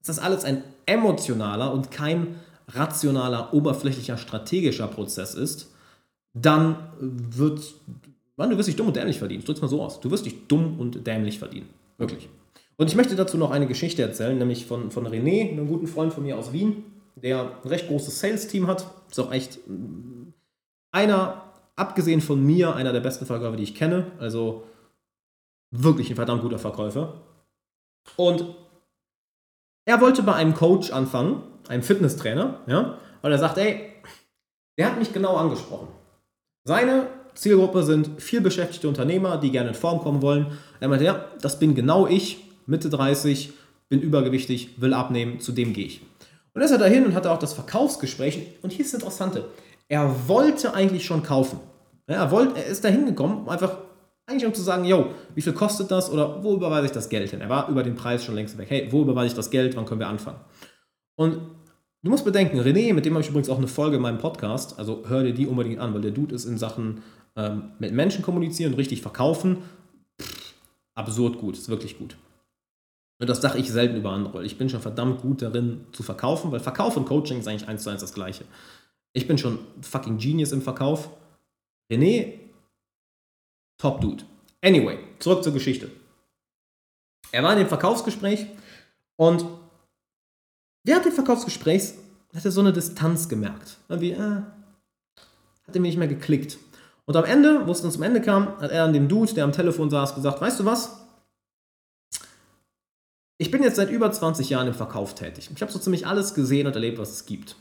ist 0.00 0.08
das 0.08 0.18
alles 0.18 0.44
ein 0.44 0.62
emotionaler 0.86 1.72
und 1.72 1.90
kein 1.90 2.36
rationaler, 2.68 3.52
oberflächlicher, 3.54 4.16
strategischer 4.16 4.86
Prozess 4.86 5.34
ist, 5.34 5.72
dann 6.34 6.76
wird, 7.00 7.74
man, 8.36 8.50
du 8.50 8.58
wirst 8.58 8.68
dich 8.68 8.76
dumm 8.76 8.88
und 8.88 8.96
dämlich 8.96 9.18
verdienen. 9.18 9.40
Ich 9.40 9.46
drück's 9.46 9.60
mal 9.60 9.68
so 9.68 9.82
aus. 9.82 10.00
Du 10.00 10.10
wirst 10.10 10.26
dich 10.26 10.46
dumm 10.46 10.78
und 10.78 11.06
dämlich 11.06 11.38
verdienen. 11.38 11.68
Wirklich. 11.96 12.28
Und 12.76 12.88
ich 12.88 12.94
möchte 12.94 13.16
dazu 13.16 13.36
noch 13.38 13.50
eine 13.50 13.66
Geschichte 13.66 14.02
erzählen, 14.02 14.38
nämlich 14.38 14.66
von, 14.66 14.90
von 14.90 15.06
René, 15.06 15.50
einem 15.50 15.66
guten 15.66 15.88
Freund 15.88 16.12
von 16.12 16.22
mir 16.22 16.38
aus 16.38 16.52
Wien, 16.52 16.84
der 17.16 17.56
ein 17.62 17.68
recht 17.68 17.88
großes 17.88 18.20
Sales-Team 18.20 18.66
hat. 18.68 18.86
Ist 19.10 19.18
auch 19.18 19.32
echt 19.32 19.58
einer 20.92 21.42
abgesehen 21.74 22.20
von 22.20 22.44
mir, 22.44 22.74
einer 22.74 22.92
der 22.92 23.00
besten 23.00 23.26
Verkäufer, 23.26 23.56
die 23.56 23.64
ich 23.64 23.74
kenne. 23.74 24.12
Also 24.20 24.64
wirklich 25.70 26.10
ein 26.10 26.16
verdammt 26.16 26.42
guter 26.42 26.58
Verkäufer. 26.58 27.20
Und 28.16 28.44
er 29.88 30.02
wollte 30.02 30.22
bei 30.22 30.34
einem 30.34 30.52
Coach 30.52 30.92
anfangen, 30.92 31.42
einem 31.66 31.82
Fitnesstrainer, 31.82 32.60
ja, 32.66 32.98
weil 33.22 33.32
er 33.32 33.38
sagt, 33.38 33.56
ey, 33.56 33.90
der 34.76 34.84
hat 34.84 34.98
mich 34.98 35.14
genau 35.14 35.36
angesprochen. 35.36 35.88
Seine 36.64 37.06
Zielgruppe 37.32 37.82
sind 37.82 38.20
viel 38.20 38.42
beschäftigte 38.42 38.86
Unternehmer, 38.86 39.38
die 39.38 39.50
gerne 39.50 39.70
in 39.70 39.74
Form 39.74 40.00
kommen 40.00 40.20
wollen. 40.20 40.58
Er 40.80 40.88
meinte, 40.88 41.06
ja, 41.06 41.24
das 41.40 41.58
bin 41.58 41.74
genau 41.74 42.06
ich, 42.06 42.44
Mitte 42.66 42.90
30, 42.90 43.54
bin 43.88 44.02
übergewichtig, 44.02 44.74
will 44.76 44.92
abnehmen, 44.92 45.40
zu 45.40 45.52
dem 45.52 45.72
gehe 45.72 45.86
ich. 45.86 46.02
Und 46.52 46.60
ist 46.60 46.70
er 46.70 46.76
dahin 46.76 47.06
und 47.06 47.14
hatte 47.14 47.30
auch 47.30 47.38
das 47.38 47.54
Verkaufsgespräch. 47.54 48.46
Und 48.60 48.74
hier 48.74 48.84
ist 48.84 48.92
das 48.92 49.00
Interessante. 49.00 49.46
Er 49.88 50.28
wollte 50.28 50.74
eigentlich 50.74 51.06
schon 51.06 51.22
kaufen. 51.22 51.60
er, 52.06 52.30
wollte, 52.30 52.60
er 52.60 52.66
ist 52.66 52.84
da 52.84 52.88
hingekommen, 52.88 53.48
einfach 53.48 53.78
eigentlich 54.28 54.46
um 54.46 54.54
zu 54.54 54.62
sagen, 54.62 54.84
yo, 54.84 55.14
wie 55.34 55.40
viel 55.40 55.54
kostet 55.54 55.90
das 55.90 56.10
oder 56.10 56.42
wo 56.44 56.54
überweise 56.54 56.86
ich 56.86 56.92
das 56.92 57.08
Geld 57.08 57.30
hin? 57.30 57.40
Er 57.40 57.48
war 57.48 57.68
über 57.68 57.82
den 57.82 57.94
Preis 57.94 58.22
schon 58.22 58.34
längst 58.34 58.58
weg. 58.58 58.68
Hey, 58.70 58.88
wo 58.90 59.00
überweise 59.02 59.28
ich 59.28 59.34
das 59.34 59.50
Geld? 59.50 59.74
Wann 59.74 59.86
können 59.86 60.00
wir 60.00 60.08
anfangen? 60.08 60.38
Und 61.16 61.40
du 62.02 62.10
musst 62.10 62.26
bedenken, 62.26 62.60
René, 62.60 62.92
mit 62.92 63.06
dem 63.06 63.14
habe 63.14 63.22
ich 63.22 63.30
übrigens 63.30 63.48
auch 63.48 63.56
eine 63.56 63.68
Folge 63.68 63.96
in 63.96 64.02
meinem 64.02 64.18
Podcast, 64.18 64.78
also 64.78 65.02
hör 65.08 65.22
dir 65.22 65.32
die 65.32 65.46
unbedingt 65.46 65.80
an, 65.80 65.94
weil 65.94 66.02
der 66.02 66.10
Dude 66.10 66.34
ist 66.34 66.44
in 66.44 66.58
Sachen 66.58 67.02
ähm, 67.36 67.70
mit 67.78 67.92
Menschen 67.92 68.22
kommunizieren 68.22 68.72
und 68.72 68.78
richtig 68.78 69.00
verkaufen. 69.00 69.58
Pff, 70.20 70.54
absurd 70.94 71.38
gut, 71.38 71.56
ist 71.56 71.70
wirklich 71.70 71.98
gut. 71.98 72.16
Und 73.20 73.28
das 73.28 73.40
sage 73.40 73.58
ich 73.58 73.70
selten 73.72 73.96
über 73.96 74.10
andere. 74.10 74.44
Ich 74.44 74.58
bin 74.58 74.68
schon 74.68 74.80
verdammt 74.80 75.22
gut 75.22 75.40
darin 75.40 75.86
zu 75.92 76.02
verkaufen, 76.02 76.52
weil 76.52 76.60
Verkauf 76.60 76.96
und 76.98 77.06
Coaching 77.06 77.40
ist 77.40 77.48
eigentlich 77.48 77.66
eins 77.66 77.82
zu 77.82 77.90
eins 77.90 78.02
das 78.02 78.12
gleiche. 78.12 78.44
Ich 79.14 79.26
bin 79.26 79.38
schon 79.38 79.58
fucking 79.80 80.18
Genius 80.18 80.52
im 80.52 80.60
Verkauf. 80.60 81.08
René, 81.90 82.34
top 83.78 84.00
Dude. 84.00 84.24
Anyway, 84.62 84.98
zurück 85.18 85.42
zur 85.42 85.52
Geschichte. 85.52 85.90
Er 87.30 87.42
war 87.42 87.52
in 87.52 87.58
dem 87.58 87.68
Verkaufsgespräch 87.68 88.46
und 89.16 89.44
während 90.84 91.06
des 91.06 91.14
Verkaufsgesprächs 91.14 91.94
hat 92.34 92.44
er 92.44 92.50
so 92.50 92.60
eine 92.60 92.72
Distanz 92.72 93.28
gemerkt. 93.28 93.78
Irgendwie, 93.88 94.12
äh, 94.12 94.42
hat 95.68 95.74
er 95.74 95.80
mir 95.80 95.88
nicht 95.88 95.98
mehr 95.98 96.08
geklickt. 96.08 96.58
Und 97.04 97.16
am 97.16 97.24
Ende, 97.24 97.66
wo 97.66 97.72
es 97.72 97.82
dann 97.82 97.90
zum 97.90 98.02
Ende 98.02 98.20
kam, 98.20 98.58
hat 98.60 98.70
er 98.70 98.84
an 98.84 98.92
dem 98.92 99.08
Dude, 99.08 99.32
der 99.34 99.44
am 99.44 99.52
Telefon 99.52 99.90
saß, 99.90 100.14
gesagt, 100.14 100.40
weißt 100.40 100.60
du 100.60 100.64
was? 100.64 100.98
Ich 103.38 103.50
bin 103.50 103.62
jetzt 103.62 103.76
seit 103.76 103.90
über 103.90 104.10
20 104.10 104.50
Jahren 104.50 104.66
im 104.66 104.74
Verkauf 104.74 105.14
tätig. 105.14 105.48
Ich 105.54 105.62
habe 105.62 105.70
so 105.70 105.78
ziemlich 105.78 106.06
alles 106.06 106.34
gesehen 106.34 106.66
und 106.66 106.74
erlebt, 106.74 106.98
was 106.98 107.10
es 107.12 107.24
gibt. 107.24 107.56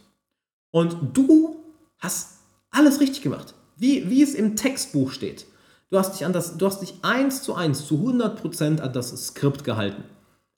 Und 0.71 0.97
du 1.15 1.63
hast 1.99 2.39
alles 2.71 2.99
richtig 2.99 3.21
gemacht. 3.21 3.53
Wie, 3.75 4.09
wie 4.09 4.23
es 4.23 4.33
im 4.33 4.55
Textbuch 4.55 5.11
steht. 5.11 5.45
Du 5.89 5.97
hast 5.97 6.13
dich 6.13 6.25
an 6.25 6.33
das, 6.33 6.57
du 6.57 6.65
hast 6.65 6.81
dich 6.81 6.95
eins 7.01 7.43
zu 7.43 7.55
eins, 7.55 7.85
zu 7.85 7.95
100% 7.95 8.81
an 8.81 8.93
das 8.93 9.09
Skript 9.27 9.63
gehalten. 9.63 10.03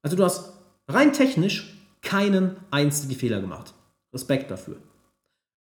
Also 0.02 0.16
du 0.16 0.24
hast 0.24 0.54
rein 0.88 1.14
technisch 1.14 1.78
keinen 2.02 2.58
einzigen 2.72 3.16
Fehler 3.16 3.42
gemacht. 3.42 3.74
Respekt 4.14 4.50
dafür. 4.50 4.78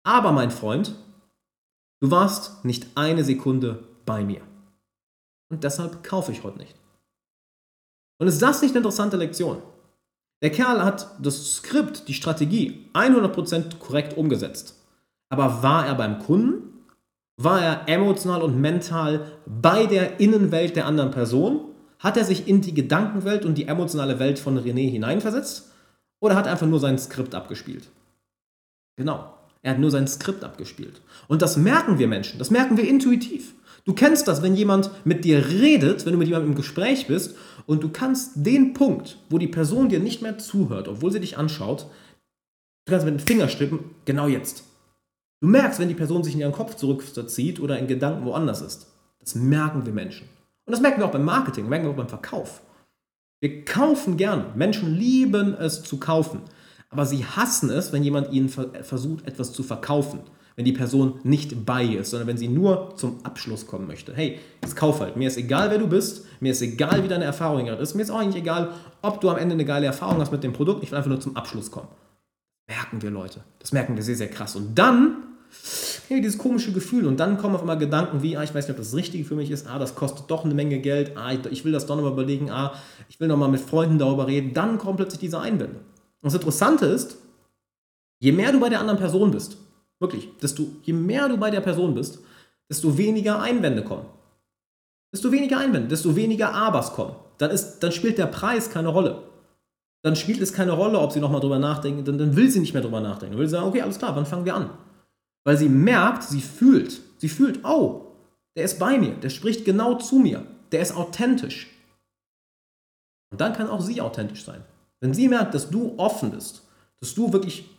Aber 0.04 0.32
mein 0.32 0.52
Freund, 0.52 0.96
du 2.02 2.12
warst 2.12 2.66
nicht 2.66 2.88
eine 2.96 3.24
Sekunde 3.24 3.84
bei 4.06 4.24
mir. 4.24 4.42
Und 5.50 5.64
deshalb 5.64 6.04
kaufe 6.04 6.32
ich 6.32 6.44
heute 6.44 6.58
nicht. 6.58 6.76
Und 8.20 8.28
ist 8.28 8.42
das 8.42 8.62
nicht 8.62 8.72
eine 8.72 8.80
interessante 8.80 9.18
Lektion? 9.18 9.62
Der 10.42 10.52
Kerl 10.52 10.84
hat 10.84 11.16
das 11.22 11.56
Skript, 11.56 12.08
die 12.08 12.14
Strategie 12.14 12.90
100% 12.94 13.78
korrekt 13.78 14.18
umgesetzt. 14.18 14.76
Aber 15.30 15.64
war 15.64 15.86
er 15.88 15.96
beim 15.96 16.20
Kunden? 16.20 16.65
War 17.38 17.62
er 17.62 17.90
emotional 17.90 18.42
und 18.42 18.60
mental 18.60 19.32
bei 19.46 19.86
der 19.88 20.20
Innenwelt 20.20 20.76
der 20.76 20.86
anderen 20.86 21.12
Person? 21.12 21.62
Hat 22.00 22.18
er 22.18 22.24
sich 22.24 22.48
in 22.48 22.62
die 22.62 22.74
Gedankenwelt 22.74 23.46
und 23.46 23.58
die 23.58 23.68
emotionale 23.68 24.20
Welt 24.20 24.40
von 24.40 24.58
René 24.58 24.90
hineinversetzt? 24.90 25.72
Oder 26.22 26.36
hat 26.36 26.46
er 26.46 26.54
einfach 26.54 26.68
nur 26.68 26.80
sein 26.80 26.98
Skript 26.98 27.36
abgespielt? 27.36 27.90
Genau, 28.98 29.34
er 29.62 29.72
hat 29.72 29.80
nur 29.80 29.92
sein 29.92 30.08
Skript 30.08 30.44
abgespielt. 30.44 31.02
Und 31.28 31.42
das 31.42 31.58
merken 31.58 32.00
wir 32.00 32.08
Menschen, 32.08 32.40
das 32.40 32.52
merken 32.52 32.78
wir 32.78 32.88
intuitiv. 32.88 33.54
Du 33.84 33.94
kennst 33.94 34.28
das, 34.28 34.42
wenn 34.42 34.56
jemand 34.56 34.90
mit 35.06 35.26
dir 35.26 35.48
redet, 35.48 36.06
wenn 36.06 36.14
du 36.14 36.18
mit 36.18 36.28
jemandem 36.28 36.52
im 36.52 36.58
Gespräch 36.58 37.08
bist 37.08 37.36
und 37.68 37.84
du 37.84 37.90
kannst 37.90 38.32
den 38.36 38.74
Punkt, 38.74 39.18
wo 39.30 39.38
die 39.38 39.48
Person 39.48 39.90
dir 39.90 40.00
nicht 40.00 40.22
mehr 40.22 40.38
zuhört, 40.38 40.88
obwohl 40.88 41.12
sie 41.12 41.20
dich 41.20 41.38
anschaut, 41.38 41.88
du 42.86 42.92
kannst 42.92 43.06
mit 43.06 43.20
den 43.20 43.28
Finger 43.28 43.48
strippen, 43.48 43.80
genau 44.06 44.28
jetzt. 44.28 44.64
Du 45.42 45.48
merkst, 45.48 45.80
wenn 45.80 45.90
die 45.90 45.96
Person 45.96 46.24
sich 46.24 46.34
in 46.34 46.40
ihren 46.40 46.52
Kopf 46.52 46.76
zurückzieht 46.76 47.60
oder 47.60 47.78
in 47.78 47.88
Gedanken 47.88 48.26
woanders 48.26 48.62
ist. 48.62 48.88
Das 49.20 49.36
merken 49.36 49.86
wir 49.86 49.94
Menschen. 49.94 50.28
Und 50.66 50.72
das 50.72 50.82
merken 50.82 51.00
wir 51.00 51.06
auch 51.06 51.12
beim 51.12 51.26
Marketing, 51.26 51.70
merken 51.70 51.86
wir 51.86 51.92
auch 51.92 51.98
beim 51.98 52.10
Verkauf. 52.10 52.62
Wir 53.42 53.66
kaufen 53.66 54.18
gern. 54.18 54.46
Menschen 54.56 54.96
lieben 54.96 55.54
es 55.54 55.84
zu 55.84 55.98
kaufen. 55.98 56.42
Aber 56.90 57.06
sie 57.06 57.26
hassen 57.26 57.70
es, 57.70 57.92
wenn 57.92 58.04
jemand 58.04 58.32
ihnen 58.32 58.50
versucht, 58.50 59.28
etwas 59.28 59.54
zu 59.54 59.64
verkaufen 59.64 60.22
wenn 60.56 60.66
die 60.66 60.72
Person 60.72 61.20
nicht 61.24 61.66
bei 61.66 61.84
ist, 61.84 62.12
sondern 62.12 62.28
wenn 62.28 62.38
sie 62.38 62.48
nur 62.48 62.96
zum 62.96 63.20
Abschluss 63.24 63.68
kommen 63.68 63.88
möchte. 63.88 64.14
Hey, 64.14 64.40
jetzt 64.64 64.76
kauf 64.76 65.02
halt. 65.02 65.18
Mir 65.18 65.28
ist 65.28 65.38
egal, 65.38 65.70
wer 65.70 65.78
du 65.78 65.88
bist. 65.88 66.26
Mir 66.40 66.54
ist 66.54 66.62
egal, 66.62 67.04
wie 67.04 67.08
deine 67.08 67.26
Erfahrung 67.26 67.66
gerade 67.66 67.82
ist. 67.82 67.94
Mir 67.94 68.04
ist 68.04 68.10
auch 68.10 68.24
nicht 68.24 68.38
egal, 68.38 68.72
ob 69.02 69.20
du 69.20 69.30
am 69.30 69.38
Ende 69.38 69.54
eine 69.54 69.66
geile 69.66 69.86
Erfahrung 69.86 70.20
hast 70.20 70.32
mit 70.32 70.44
dem 70.44 70.54
Produkt. 70.54 70.84
Ich 70.84 70.92
will 70.92 70.98
einfach 70.98 71.10
nur 71.10 71.20
zum 71.20 71.36
Abschluss 71.36 71.72
kommen. 71.72 71.90
Merken 72.68 73.02
wir, 73.02 73.12
Leute. 73.12 73.42
Das 73.60 73.74
merken 73.74 73.96
wir 73.96 74.04
sehr, 74.04 74.16
sehr 74.16 74.30
krass. 74.30 74.56
Und 74.56 74.76
dann 74.76 75.25
hey, 76.08 76.22
dieses 76.22 76.38
komische 76.38 76.72
Gefühl. 76.72 77.08
Und 77.08 77.20
dann 77.20 77.38
kommen 77.38 77.56
auf 77.56 77.62
einmal 77.62 77.78
Gedanken 77.78 78.22
wie, 78.22 78.38
ah, 78.38 78.44
ich 78.44 78.54
weiß 78.54 78.68
nicht, 78.68 78.78
ob 78.78 78.84
das 78.84 78.96
Richtige 78.96 79.24
für 79.24 79.36
mich 79.36 79.52
ist, 79.52 79.68
ah, 79.68 79.80
das 79.80 79.96
kostet 79.96 80.30
doch 80.30 80.46
eine 80.46 80.54
Menge 80.54 80.80
Geld, 80.80 81.18
ah, 81.18 81.32
ich 81.50 81.66
will 81.66 81.72
das 81.72 81.86
doch 81.86 81.96
nochmal 81.96 82.14
überlegen, 82.14 82.52
ah, 82.52 82.74
ich 83.10 83.20
will 83.20 83.28
nochmal 83.28 83.50
mit 83.50 83.62
Freunden 83.62 83.98
darüber 83.98 84.28
reden. 84.28 84.54
Dann 84.54 84.78
kommen 84.78 84.98
plötzlich 84.98 85.20
diese 85.20 85.40
Einwände. 85.40 85.78
Und 86.22 86.34
das 86.34 86.36
Interessante 86.36 86.86
ist, 86.86 87.18
je 88.20 88.32
mehr 88.32 88.52
du 88.52 88.60
bei 88.60 88.70
der 88.70 88.80
anderen 88.80 89.00
Person 89.00 89.32
bist, 89.32 89.58
Wirklich. 90.00 90.30
Desto, 90.42 90.68
je 90.84 90.94
mehr 90.94 91.30
du 91.30 91.38
bei 91.38 91.52
der 91.52 91.62
Person 91.62 91.94
bist, 91.94 92.20
desto 92.70 92.98
weniger 92.98 93.42
Einwände 93.42 93.84
kommen. 93.84 94.06
Desto 95.14 95.32
weniger 95.32 95.60
Einwände, 95.60 95.88
desto 95.88 96.16
weniger 96.16 96.54
Abers 96.54 96.94
kommen. 96.94 97.16
Dann, 97.38 97.52
ist, 97.52 97.80
dann 97.80 97.92
spielt 97.92 98.18
der 98.18 98.28
Preis 98.28 98.70
keine 98.70 98.90
Rolle. 98.90 99.24
Dann 100.04 100.16
spielt 100.16 100.42
es 100.42 100.54
keine 100.54 100.74
Rolle, 100.74 101.00
ob 101.00 101.12
sie 101.12 101.20
nochmal 101.20 101.42
drüber 101.42 101.60
nachdenken. 101.60 102.04
Dann, 102.04 102.18
dann 102.18 102.36
will 102.36 102.50
sie 102.50 102.60
nicht 102.60 102.74
mehr 102.74 102.82
drüber 102.82 103.00
nachdenken. 103.00 103.34
Dann 103.34 103.40
will 103.40 103.48
sie 103.48 103.54
sagen, 103.54 103.68
okay, 103.68 103.82
alles 103.82 103.98
klar, 103.98 104.16
wann 104.16 104.26
fangen 104.26 104.46
wir 104.46 104.56
an? 104.56 104.70
Weil 105.46 105.58
sie 105.58 105.70
merkt, 105.70 106.24
sie 106.24 106.42
fühlt, 106.42 107.00
sie 107.18 107.30
fühlt, 107.30 107.64
oh, 107.64 108.08
der 108.58 108.66
ist 108.66 108.80
bei 108.80 108.98
mir, 108.98 109.14
der 109.16 109.30
spricht 109.30 109.64
genau 109.64 109.96
zu 109.96 110.18
mir, 110.18 110.46
der 110.72 110.82
ist 110.82 110.96
authentisch. 110.96 111.70
Und 113.32 113.40
dann 113.40 113.54
kann 113.54 113.70
auch 113.70 113.82
sie 113.82 114.02
authentisch 114.02 114.44
sein. 114.44 114.64
Wenn 115.00 115.14
sie 115.14 115.28
merkt, 115.28 115.54
dass 115.54 115.70
du 115.70 115.94
offen 115.98 116.32
bist, 116.32 116.64
dass 117.00 117.14
du 117.14 117.32
wirklich 117.32 117.70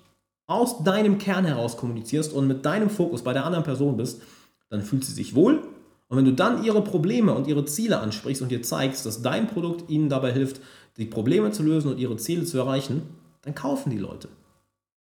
aus 0.47 0.85
deinem 0.85 1.19
Kern 1.19 1.45
heraus 1.45 1.77
kommunizierst 1.77 2.33
und 2.33 2.47
mit 2.47 2.65
deinem 2.65 2.89
Fokus 2.89 3.23
bei 3.23 3.33
der 3.33 3.45
anderen 3.45 3.65
Person 3.65 3.97
bist, 3.97 4.23
dann 4.69 4.83
fühlt 4.83 5.05
sie 5.05 5.13
sich 5.13 5.35
wohl. 5.35 5.63
Und 6.09 6.17
wenn 6.17 6.25
du 6.25 6.33
dann 6.33 6.63
ihre 6.63 6.83
Probleme 6.83 7.35
und 7.35 7.49
ihre 7.49 7.65
Ziele 7.65 7.99
ansprichst 7.99 8.43
und 8.43 8.53
ihr 8.53 8.63
zeigst, 8.63 9.07
dass 9.07 9.23
dein 9.23 9.49
Produkt 9.49 9.91
ihnen 9.91 10.09
dabei 10.09 10.33
hilft, 10.33 10.61
die 10.99 11.07
Probleme 11.07 11.51
zu 11.51 11.65
lösen 11.65 11.91
und 11.91 11.99
ihre 11.99 12.17
Ziele 12.17 12.45
zu 12.45 12.59
erreichen, 12.59 13.03
dann 13.43 13.55
kaufen 13.55 13.91
die 13.91 13.99
Leute. 13.99 14.29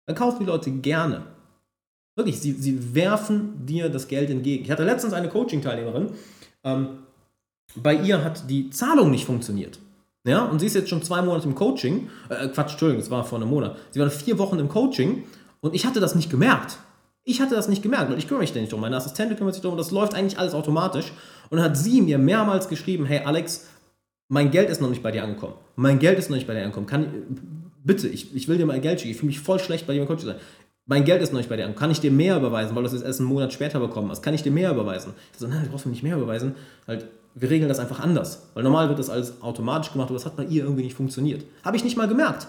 Dann 0.05 0.15
kaufen 0.15 0.39
die 0.39 0.45
Leute 0.45 0.71
gerne. 0.71 1.23
Wirklich, 2.15 2.39
sie, 2.39 2.53
sie 2.53 2.95
werfen 2.95 3.65
dir 3.65 3.89
das 3.89 4.07
Geld 4.07 4.29
entgegen. 4.29 4.63
Ich 4.63 4.71
hatte 4.71 4.85
letztens 4.85 5.13
eine 5.13 5.29
Coaching-Teilnehmerin, 5.29 6.11
ähm, 6.63 6.87
bei 7.75 7.93
ihr 7.95 8.23
hat 8.23 8.49
die 8.49 8.69
Zahlung 8.69 9.11
nicht 9.11 9.25
funktioniert. 9.25 9.79
Ja, 10.25 10.45
und 10.45 10.59
sie 10.59 10.65
ist 10.65 10.73
jetzt 10.73 10.89
schon 10.89 11.03
zwei 11.03 11.21
Monate 11.21 11.47
im 11.47 11.55
Coaching. 11.55 12.09
Äh, 12.29 12.47
Quatsch, 12.47 12.71
Entschuldigung, 12.71 13.01
das 13.01 13.11
war 13.11 13.23
vor 13.23 13.37
einem 13.37 13.49
Monat. 13.49 13.77
Sie 13.91 13.99
war 13.99 14.09
vier 14.09 14.37
Wochen 14.39 14.57
im 14.59 14.69
Coaching 14.69 15.23
und 15.61 15.75
ich 15.75 15.85
hatte 15.85 15.99
das 15.99 16.15
nicht 16.15 16.31
gemerkt. 16.31 16.79
Ich 17.23 17.41
hatte 17.41 17.55
das 17.55 17.67
nicht 17.67 17.83
gemerkt, 17.83 18.09
weil 18.11 18.17
ich 18.17 18.27
kümmere 18.27 18.41
mich 18.41 18.53
da 18.53 18.59
nicht 18.59 18.71
drum. 18.71 18.81
Meine 18.81 18.95
Assistentin 18.95 19.37
kümmert 19.37 19.53
sich 19.53 19.61
darum, 19.61 19.77
das 19.77 19.91
läuft 19.91 20.15
eigentlich 20.15 20.39
alles 20.39 20.53
automatisch. 20.53 21.11
Und 21.49 21.57
dann 21.57 21.65
hat 21.65 21.77
sie 21.77 22.01
mir 22.01 22.17
mehrmals 22.17 22.69
geschrieben: 22.69 23.05
Hey 23.05 23.19
Alex, 23.25 23.67
mein 24.27 24.51
Geld 24.51 24.69
ist 24.69 24.81
noch 24.81 24.89
nicht 24.89 25.03
bei 25.03 25.11
dir 25.11 25.23
angekommen. 25.23 25.55
Mein 25.75 25.99
Geld 25.99 26.17
ist 26.17 26.29
noch 26.29 26.37
nicht 26.37 26.47
bei 26.47 26.53
dir 26.53 26.61
angekommen. 26.61 26.87
Kann, 26.87 27.07
bitte, 27.83 28.07
ich, 28.07 28.35
ich 28.35 28.47
will 28.47 28.57
dir 28.57 28.65
mein 28.65 28.81
Geld 28.81 28.99
schicken. 28.99 29.11
Ich 29.11 29.17
fühle 29.17 29.27
mich 29.27 29.39
voll 29.39 29.59
schlecht, 29.59 29.85
bei 29.85 29.93
dir 29.93 30.01
im 30.01 30.07
Coaching 30.07 30.21
zu 30.21 30.33
sein. 30.33 30.39
Mein 30.87 31.03
Geld 31.03 31.21
ist 31.21 31.33
noch 31.33 31.39
nicht 31.39 31.49
bei 31.49 31.57
dir. 31.57 31.67
Kann 31.73 31.89
ich 31.89 31.99
dir 31.99 32.11
mehr 32.11 32.37
überweisen, 32.37 32.75
weil 32.75 32.83
du 32.83 32.89
es 32.89 33.01
erst 33.01 33.19
einen 33.19 33.29
Monat 33.29 33.51
später 33.51 33.79
bekommen 33.79 34.11
hast? 34.11 34.21
Kann 34.21 34.35
ich 34.35 34.43
dir 34.43 34.51
mehr 34.51 34.71
überweisen? 34.71 35.13
Ich 35.33 35.39
so, 35.39 35.47
nein, 35.47 35.67
brauchst 35.71 35.85
mir 35.85 35.91
nicht 35.91 36.03
mehr 36.03 36.15
überweisen. 36.15 36.53
Halt, 36.87 37.07
wir 37.33 37.49
regeln 37.49 37.69
das 37.69 37.79
einfach 37.79 37.99
anders. 37.99 38.49
Weil 38.53 38.63
normal 38.63 38.87
wird 38.89 38.99
das 38.99 39.09
alles 39.09 39.41
automatisch 39.41 39.91
gemacht, 39.91 40.09
aber 40.09 40.15
das 40.15 40.25
hat 40.25 40.35
bei 40.35 40.45
ihr 40.45 40.63
irgendwie 40.63 40.83
nicht 40.83 40.95
funktioniert. 40.95 41.43
Habe 41.63 41.75
ich 41.75 41.83
nicht 41.83 41.97
mal 41.97 42.07
gemerkt. 42.07 42.47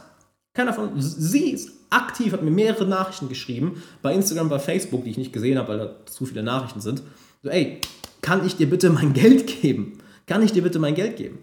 Keiner 0.52 0.74
von 0.74 0.90
sie 1.00 1.50
ist 1.50 1.70
aktiv, 1.90 2.32
hat 2.32 2.42
mir 2.42 2.50
mehrere 2.50 2.86
Nachrichten 2.86 3.28
geschrieben, 3.28 3.82
bei 4.02 4.14
Instagram, 4.14 4.48
bei 4.48 4.58
Facebook, 4.58 5.04
die 5.04 5.10
ich 5.10 5.18
nicht 5.18 5.32
gesehen 5.32 5.58
habe, 5.58 5.68
weil 5.68 5.78
da 5.78 6.06
zu 6.06 6.26
viele 6.26 6.42
Nachrichten 6.42 6.80
sind. 6.80 7.02
So, 7.42 7.50
ey, 7.50 7.80
kann 8.20 8.46
ich 8.46 8.56
dir 8.56 8.68
bitte 8.68 8.90
mein 8.90 9.12
Geld 9.14 9.46
geben? 9.46 9.98
Kann 10.26 10.42
ich 10.42 10.52
dir 10.52 10.62
bitte 10.62 10.78
mein 10.78 10.94
Geld 10.94 11.16
geben? 11.16 11.38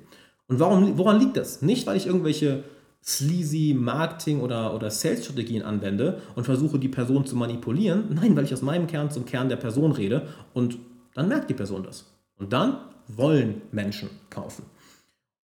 Und 0.48 0.60
warum, 0.60 0.98
woran 0.98 1.20
liegt 1.20 1.38
das? 1.38 1.62
Nicht, 1.62 1.88
weil 1.88 1.98
ich 1.98 2.06
irgendwelche 2.06 2.64
sleazy 3.04 3.76
Marketing- 3.78 4.40
oder, 4.40 4.74
oder 4.74 4.90
Sales-Strategien 4.90 5.62
anwende 5.62 6.22
und 6.36 6.46
versuche, 6.46 6.80
die 6.80 6.88
Person 6.88 7.26
zu 7.26 7.36
manipulieren. 7.36 8.06
Nein, 8.14 8.36
weil 8.36 8.46
ich 8.46 8.54
aus 8.54 8.62
meinem 8.62 8.88
Kern 8.88 9.12
zum 9.12 9.26
Kern 9.26 9.50
der 9.50 9.58
Person 9.58 9.92
rede 9.92 10.28
und 10.54 10.78
dann 11.14 11.28
merkt 11.28 11.50
die 11.50 11.54
Person 11.54 11.84
das. 11.84 12.06
Und 12.38 12.54
dann 12.54 12.78
wollen 13.08 13.62
Menschen 13.72 14.10
kaufen. 14.30 14.64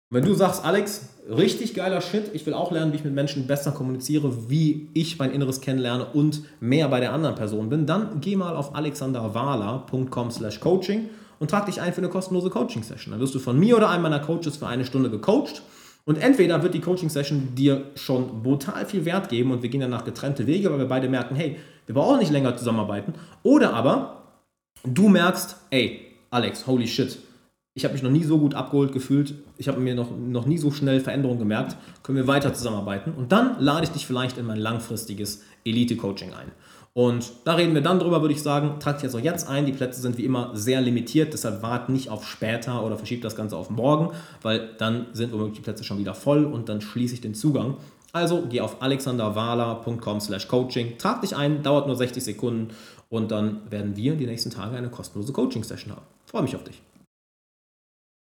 Wenn 0.10 0.24
du 0.24 0.34
sagst, 0.34 0.64
Alex, 0.64 1.10
richtig 1.30 1.74
geiler 1.74 2.02
Shit, 2.02 2.30
ich 2.34 2.46
will 2.46 2.54
auch 2.54 2.72
lernen, 2.72 2.92
wie 2.92 2.98
ich 2.98 3.04
mit 3.04 3.14
Menschen 3.14 3.48
besser 3.48 3.72
kommuniziere, 3.72 4.50
wie 4.50 4.90
ich 4.94 5.18
mein 5.18 5.32
Inneres 5.32 5.62
kennenlerne 5.62 6.06
und 6.06 6.44
mehr 6.60 6.88
bei 6.90 7.00
der 7.00 7.12
anderen 7.12 7.36
Person 7.36 7.70
bin, 7.70 7.86
dann 7.86 8.22
geh 8.22 8.36
mal 8.36 8.56
auf 8.56 8.76
alexanderwala.com 8.76 10.32
slash 10.32 10.60
coaching 10.60 11.10
und 11.40 11.52
trag 11.52 11.66
dich 11.66 11.82
ein 11.82 11.94
für 11.94 12.00
eine 12.00 12.10
kostenlose 12.10 12.50
Coaching-Session. 12.50 13.12
Dann 13.12 13.20
wirst 13.20 13.36
du 13.36 13.40
von 13.40 13.60
mir 13.60 13.78
oder 13.78 13.90
einem 13.90 14.04
meiner 14.04 14.20
Coaches 14.20 14.58
für 14.58 14.68
eine 14.68 14.86
Stunde 14.86 15.10
gecoacht 15.10 15.64
und 16.06 16.18
entweder 16.18 16.62
wird 16.62 16.74
die 16.74 16.82
Coaching-Session 16.82 17.56
dir 17.56 17.92
schon 17.96 18.44
brutal 18.44 18.86
viel 18.86 19.06
Wert 19.06 19.30
geben 19.30 19.52
und 19.52 19.64
wir 19.64 19.70
gehen 19.70 19.82
danach 19.82 20.06
getrennte 20.06 20.48
Wege, 20.48 20.72
weil 20.72 20.80
wir 20.80 20.88
beide 20.88 21.10
merken, 21.10 21.36
hey, 21.36 21.58
wir 21.88 21.96
brauchen 21.96 22.20
nicht 22.20 22.32
länger 22.32 22.56
zusammenarbeiten. 22.56 23.14
Oder 23.44 23.74
aber 23.74 24.24
du 24.84 25.10
merkst, 25.10 25.58
ey, 25.72 26.14
Alex, 26.30 26.68
holy 26.68 26.88
shit, 26.88 27.18
ich 27.74 27.84
habe 27.84 27.94
mich 27.94 28.04
noch 28.04 28.12
nie 28.12 28.24
so 28.24 28.38
gut 28.38 28.54
abgeholt 28.54 28.94
gefühlt, 28.94 29.34
ich 29.58 29.68
habe 29.68 29.80
mir 29.80 29.96
noch, 29.96 30.16
noch 30.16 30.46
nie 30.46 30.58
so 30.58 30.72
schnell 30.72 31.02
Veränderungen 31.02 31.40
gemerkt, 31.40 31.76
können 32.04 32.18
wir 32.18 32.28
weiter 32.28 32.54
zusammenarbeiten 32.54 33.12
und 33.12 33.32
dann 33.32 33.60
lade 33.60 33.84
ich 33.84 33.92
dich 33.92 34.06
vielleicht 34.06 34.38
in 34.38 34.46
mein 34.46 34.60
langfristiges 34.60 35.44
Elite-Coaching 35.66 36.34
ein. 36.34 36.52
Und 36.98 37.34
da 37.44 37.56
reden 37.56 37.74
wir 37.74 37.82
dann 37.82 38.00
drüber, 38.00 38.22
würde 38.22 38.34
ich 38.34 38.42
sagen, 38.42 38.80
trag 38.80 38.96
dich 38.96 39.04
jetzt 39.04 39.16
auch 39.16 39.20
jetzt 39.20 39.50
ein. 39.50 39.66
Die 39.66 39.74
Plätze 39.74 40.00
sind 40.00 40.18
wie 40.18 40.24
immer 40.24 40.52
sehr 40.54 40.80
limitiert, 40.80 41.34
deshalb 41.34 41.62
wart 41.62 41.90
nicht 41.90 42.10
auf 42.10 42.26
später 42.26 42.86
oder 42.86 42.96
verschiebt 42.96 43.26
das 43.26 43.36
Ganze 43.36 43.58
auf 43.58 43.70
morgen, 43.70 44.16
weil 44.42 44.70
dann 44.78 45.08
sind 45.12 45.34
womöglich 45.34 45.58
die 45.58 45.62
Plätze 45.62 45.84
schon 45.84 45.98
wieder 45.98 46.14
voll 46.14 46.46
und 46.46 46.70
dann 46.70 46.80
schließe 46.80 47.16
ich 47.16 47.20
den 47.20 47.36
Zugang. 47.36 47.76
Also 48.14 48.46
geh 48.50 48.62
auf 48.62 48.82
alexanderwala.com 48.82 50.22
slash 50.22 50.48
coaching, 50.48 50.98
trag 50.98 51.20
dich 51.20 51.36
ein, 51.36 51.64
dauert 51.64 51.88
nur 51.88 51.98
60 51.98 52.24
Sekunden 52.24 52.70
und 53.10 53.30
dann 53.30 53.70
werden 53.70 53.98
wir 53.98 54.16
die 54.16 54.26
nächsten 54.26 54.50
Tage 54.50 54.78
eine 54.78 54.90
kostenlose 54.90 55.34
Coaching-Session 55.34 55.92
haben. 55.92 56.06
Freue 56.26 56.44
mich 56.44 56.56
auf 56.56 56.64
dich. 56.64 56.82